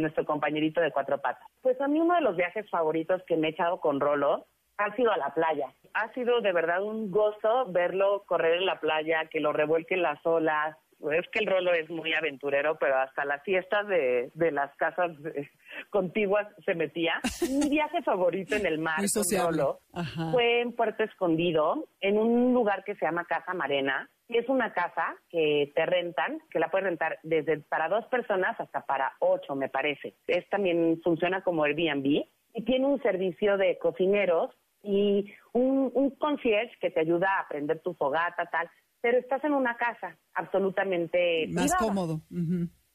[0.00, 1.46] nuestro compañerito de cuatro patas.
[1.60, 4.46] Pues a mí uno de los viajes favoritos que me he echado con Rolo
[4.78, 5.66] ha sido a la playa.
[5.92, 10.24] Ha sido de verdad un gozo verlo correr en la playa, que lo revuelquen las
[10.24, 10.78] olas,
[11.12, 15.10] es que el Rolo es muy aventurero, pero hasta las fiestas de, las casas
[15.90, 17.20] contiguas se metía.
[17.50, 19.80] Mi viaje favorito en el mar con Rolo
[20.32, 24.08] fue en Puerto Escondido, en un lugar que se llama Casa Marena.
[24.28, 28.58] Y es una casa que te rentan, que la puedes rentar desde para dos personas
[28.58, 30.16] hasta para ocho, me parece.
[30.26, 34.50] Es también funciona como Airbnb y tiene un servicio de cocineros
[34.82, 38.70] y un, un concierge que te ayuda a aprender tu fogata, tal
[39.04, 42.22] pero estás en una casa absolutamente más cómodo.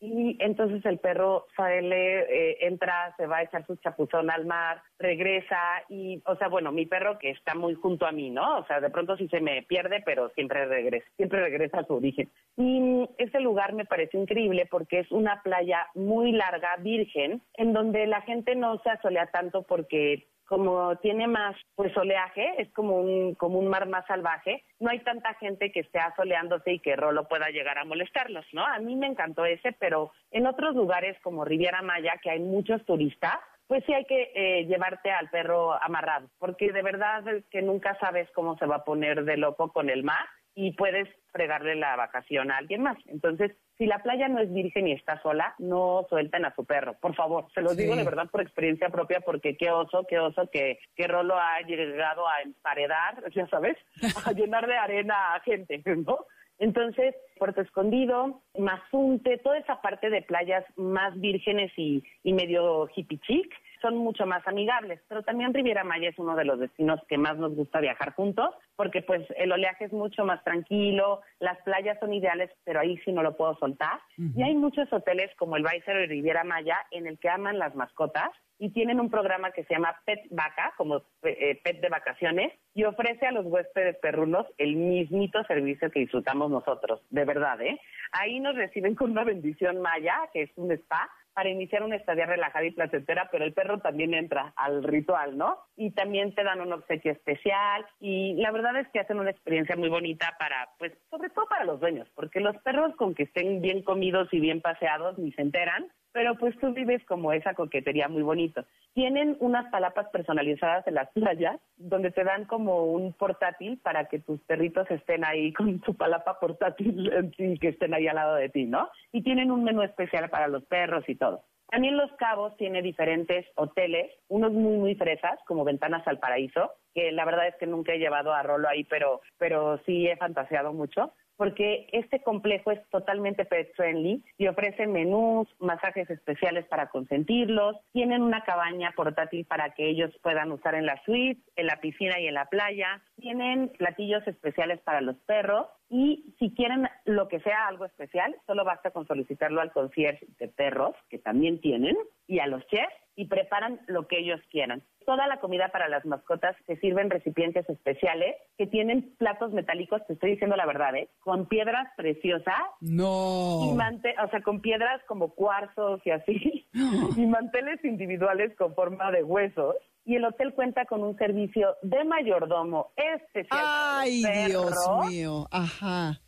[0.02, 4.82] Y entonces el perro sale, eh, entra, se va a echar su chapuzón al mar,
[4.98, 8.60] regresa y, o sea, bueno, mi perro que está muy junto a mí, ¿no?
[8.60, 11.96] O sea, de pronto sí se me pierde, pero siempre regresa, siempre regresa a su
[11.96, 12.30] origen.
[12.56, 18.08] Y ese lugar me parece increíble porque es una playa muy larga, virgen, en donde
[18.08, 23.36] la gente no se asolea tanto porque como tiene más pues oleaje, es como un,
[23.36, 27.28] como un mar más salvaje, no hay tanta gente que esté asoleándose y que Rolo
[27.28, 28.66] pueda llegar a molestarlos, ¿no?
[28.66, 32.84] A mí me encantó ese, pero en otros lugares como Riviera Maya, que hay muchos
[32.84, 33.38] turistas,
[33.68, 37.96] pues sí hay que eh, llevarte al perro amarrado, porque de verdad es que nunca
[38.00, 40.26] sabes cómo se va a poner de loco con el mar
[40.62, 42.98] y puedes fregarle la vacación a alguien más.
[43.08, 46.96] Entonces, si la playa no es virgen y está sola, no suelten a su perro,
[47.00, 47.46] por favor.
[47.54, 51.08] Se los digo de verdad por experiencia propia, porque qué oso, qué oso que, que
[51.08, 53.78] Rolo ha llegado a emparedar, ya sabes,
[54.26, 56.26] a llenar de arena a gente, ¿no?
[56.58, 63.20] Entonces, Puerto Escondido, Mazunte, toda esa parte de playas más vírgenes y, y medio hippie
[63.20, 65.02] chic, son mucho más amigables.
[65.08, 68.54] Pero también Riviera Maya es uno de los destinos que más nos gusta viajar juntos,
[68.76, 73.12] porque pues el oleaje es mucho más tranquilo, las playas son ideales, pero ahí sí
[73.12, 74.00] no lo puedo soltar.
[74.18, 78.30] Y hay muchos hoteles como el Viceroy Riviera Maya en el que aman las mascotas
[78.60, 82.84] y tienen un programa que se llama Pet Vaca, como eh, Pet de vacaciones, y
[82.84, 87.80] ofrece a los huéspedes perrunos el mismito servicio que disfrutamos nosotros, de verdad, ¿eh?
[88.12, 92.26] Ahí nos reciben con una bendición maya, que es un spa, para iniciar una estadía
[92.26, 95.58] relajada y placentera, pero el perro también entra al ritual, ¿no?
[95.76, 99.76] Y también te dan un obsequio especial y la verdad es que hacen una experiencia
[99.76, 103.62] muy bonita para, pues, sobre todo para los dueños, porque los perros con que estén
[103.62, 108.08] bien comidos y bien paseados ni se enteran, pero pues tú vives como esa coquetería
[108.08, 108.66] muy bonito.
[108.94, 114.20] Tienen unas palapas personalizadas en las playas donde te dan como un portátil para que
[114.20, 118.50] tus perritos estén ahí con su palapa portátil y que estén ahí al lado de
[118.50, 118.90] ti, ¿no?
[119.12, 121.44] Y tienen un menú especial para los perros y todo.
[121.70, 127.12] También Los Cabos tiene diferentes hoteles, unos muy, muy fresas, como Ventanas al Paraíso, que
[127.12, 130.74] la verdad es que nunca he llevado a Rolo ahí, pero, pero sí he fantaseado
[130.74, 137.78] mucho porque este complejo es totalmente pet friendly y ofrece menús, masajes especiales para consentirlos,
[137.94, 142.20] tienen una cabaña portátil para que ellos puedan usar en la suite, en la piscina
[142.20, 147.40] y en la playa, tienen platillos especiales para los perros y si quieren lo que
[147.40, 151.96] sea algo especial, solo basta con solicitarlo al concierge de perros, que también tienen,
[152.28, 154.82] y a los chefs y preparan lo que ellos quieran.
[155.06, 160.02] Toda la comida para las mascotas se sirve en recipientes especiales que tienen platos metálicos,
[160.08, 161.10] te estoy diciendo la verdad, ¿eh?
[161.20, 162.56] con piedras preciosas.
[162.80, 163.60] No.
[163.66, 166.66] Y o sea, con piedras como cuarzos y así.
[167.18, 169.76] y manteles individuales con forma de huesos.
[170.06, 173.60] Y el hotel cuenta con un servicio de mayordomo especial.
[173.62, 174.74] Ay, Dios
[175.10, 175.46] mío.
[175.52, 176.22] Ajá.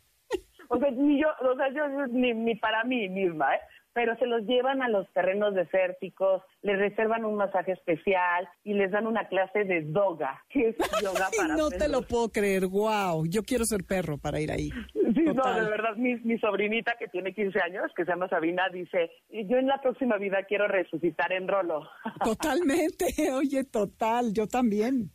[0.68, 3.60] O sea, ni yo, o sea, yo ni, ni para mí misma, ¿eh?
[3.94, 8.90] Pero se los llevan a los terrenos desérticos, les reservan un masaje especial y les
[8.90, 13.26] dan una clase de doga, que es yoga para No te lo puedo creer, wow,
[13.26, 14.70] yo quiero ser perro para ir ahí.
[14.92, 18.68] Sí, no, de verdad, mi, mi sobrinita que tiene 15 años, que se llama Sabina,
[18.72, 21.88] dice, yo en la próxima vida quiero resucitar en rolo.
[22.24, 25.10] Totalmente, oye, total, yo también.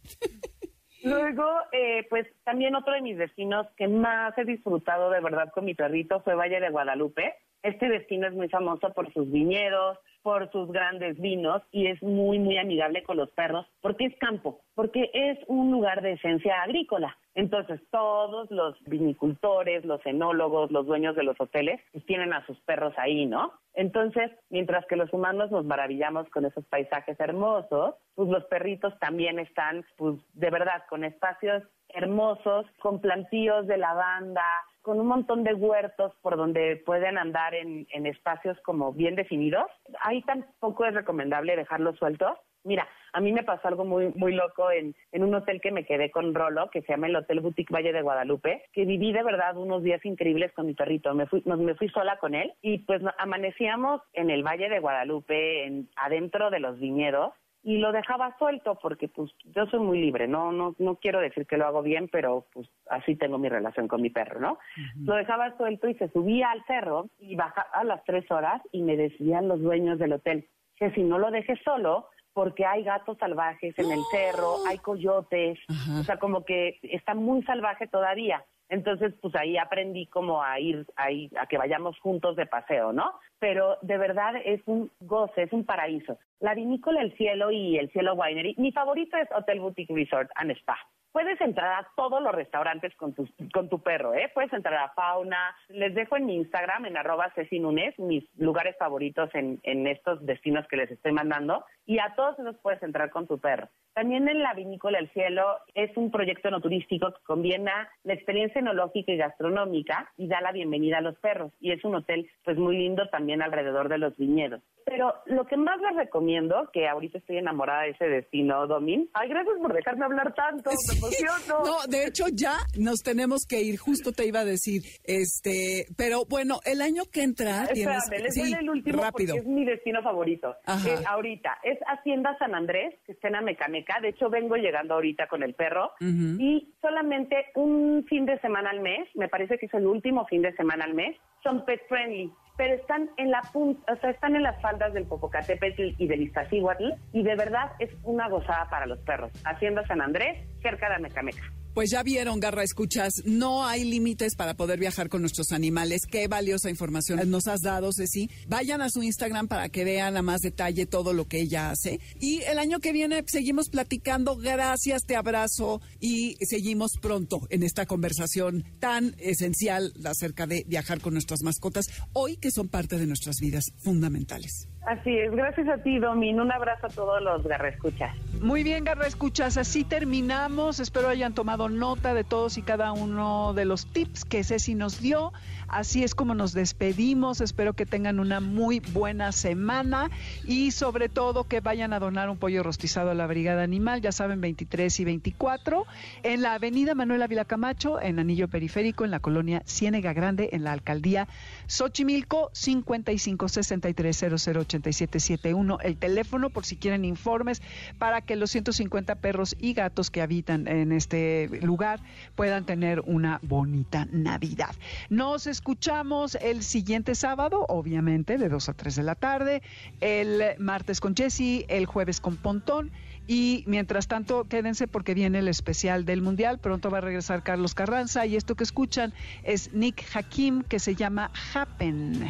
[1.07, 5.65] Luego, eh, pues también otro de mis destinos que más he disfrutado de verdad con
[5.65, 7.35] mi perrito fue Valle de Guadalupe.
[7.63, 12.39] Este destino es muy famoso por sus viñedos, por sus grandes vinos y es muy,
[12.39, 17.17] muy amigable con los perros porque es campo, porque es un lugar de esencia agrícola.
[17.37, 22.59] Entonces, todos los vinicultores, los enólogos, los dueños de los hoteles, pues tienen a sus
[22.61, 23.53] perros ahí, ¿no?
[23.75, 29.37] Entonces, mientras que los humanos nos maravillamos con esos paisajes hermosos, pues los perritos también
[29.37, 34.43] están, pues de verdad, con espacios hermosos, con plantíos de lavanda,
[34.81, 39.67] con un montón de huertos por donde pueden andar en, espacios como bien definidos.
[40.01, 42.31] Ahí tampoco es recomendable dejarlos sueltos.
[42.67, 45.85] Mira, a mí me pasó algo muy muy loco en, en un hotel que me
[45.85, 49.23] quedé con Rolo, que se llama el Hotel Boutique Valle de Guadalupe, que viví de
[49.23, 51.13] verdad unos días increíbles con mi perrito.
[51.13, 55.65] Me fui, me fui sola con él y pues amanecíamos en el Valle de Guadalupe,
[55.65, 60.27] en, adentro de los viñedos, y lo dejaba suelto porque pues yo soy muy libre,
[60.27, 63.87] no no no quiero decir que lo hago bien, pero pues así tengo mi relación
[63.87, 64.57] con mi perro, ¿no?
[65.05, 68.83] Lo dejaba suelto y se subía al cerro y bajaba a las tres horas y
[68.83, 70.47] me decían los dueños del hotel
[70.77, 72.07] que si no lo dejes solo
[72.37, 75.57] porque hay gatos salvajes en el cerro, hay coyotes,
[75.99, 78.45] o sea, como que está muy salvaje todavía.
[78.69, 83.11] Entonces, pues ahí aprendí como a ir, ahí, a que vayamos juntos de paseo, ¿no?
[83.39, 86.19] Pero de verdad es un goce, es un paraíso.
[86.39, 90.51] La vinícola El Cielo y El Cielo Winery, mi favorito es Hotel Boutique Resort and
[90.51, 90.77] Spa
[91.17, 94.29] puedes entrar a todos los restaurantes con tu, con tu perro, ¿eh?
[94.35, 95.55] Puedes entrar a Fauna.
[95.69, 100.67] Les dejo en mi Instagram, en arroba Nunes, mis lugares favoritos en, en estos destinos
[100.67, 101.65] que les estoy mandando.
[101.87, 103.67] Y a todos esos puedes entrar con tu perro.
[103.95, 108.59] También en la Vinícola El Cielo es un proyecto no turístico que combina la experiencia
[108.59, 111.51] enológica y gastronómica y da la bienvenida a los perros.
[111.59, 114.61] Y es un hotel pues muy lindo también alrededor de los viñedos.
[114.85, 119.09] Pero lo que más les recomiendo, que ahorita estoy enamorada de ese destino, Domin.
[119.13, 121.63] Ay, gracias por dejarme hablar tanto, me emociono.
[121.63, 126.25] No, de hecho ya nos tenemos que ir, justo te iba a decir, este, pero
[126.25, 128.35] bueno, el año que entra Espérame, tienes...
[128.37, 129.35] les el último rápido.
[129.35, 130.55] porque es mi destino favorito.
[130.67, 133.99] Eh, ahorita, es Hacienda San Andrés, que está en Amecameca.
[134.01, 138.81] De hecho, vengo llegando ahorita con el perro y solamente un fin de semana al
[138.81, 142.31] mes, me parece que es el último fin de semana al mes, son pet friendly
[142.57, 146.23] pero están en la punta, o sea, están en las faldas del Popocatépetl y del
[146.23, 149.31] Iztaccíhuatl y de verdad es una gozada para los perros.
[149.45, 151.43] Hacienda San Andrés, cerca de Amecameca.
[151.77, 156.07] Pues ya vieron, Garra, escuchas, no hay límites para poder viajar con nuestros animales.
[156.09, 158.31] Qué valiosa información nos has dado, Ceci.
[158.47, 161.99] Vayan a su Instagram para que vean a más detalle todo lo que ella hace.
[162.19, 164.37] Y el año que viene seguimos platicando.
[164.37, 171.13] Gracias, te abrazo y seguimos pronto en esta conversación tan esencial acerca de viajar con
[171.13, 174.67] nuestras mascotas, hoy que son parte de nuestras vidas fundamentales.
[174.85, 176.39] Así es, gracias a ti, Domin.
[176.39, 178.15] Un abrazo a todos los Garra Escuchas.
[178.41, 180.79] Muy bien, Garra Escuchas, así terminamos.
[180.79, 185.01] Espero hayan tomado nota de todos y cada uno de los tips que Ceci nos
[185.01, 185.33] dio.
[185.67, 187.41] Así es como nos despedimos.
[187.41, 190.09] Espero que tengan una muy buena semana
[190.45, 194.11] y sobre todo que vayan a donar un pollo rostizado a la Brigada Animal, ya
[194.11, 195.85] saben, 23 y 24,
[196.23, 200.63] en la avenida Manuel Ávila Camacho, en Anillo Periférico, en la colonia Ciénega Grande, en
[200.63, 201.27] la alcaldía
[201.67, 205.79] Xochimilco, 55 63 8771.
[205.81, 207.61] El teléfono por si quieren informes
[207.97, 211.99] para que los 150 perros y gatos que habitan en este lugar
[212.35, 214.75] puedan tener una bonita Navidad.
[215.09, 219.63] Nos escuchamos el siguiente sábado, obviamente, de 2 a 3 de la tarde,
[220.01, 222.91] el martes con Jesse, el jueves con Pontón.
[223.25, 226.59] Y mientras tanto, quédense porque viene el especial del Mundial.
[226.59, 230.93] Pronto va a regresar Carlos Carranza y esto que escuchan es Nick Hakim que se
[230.93, 232.29] llama Happen.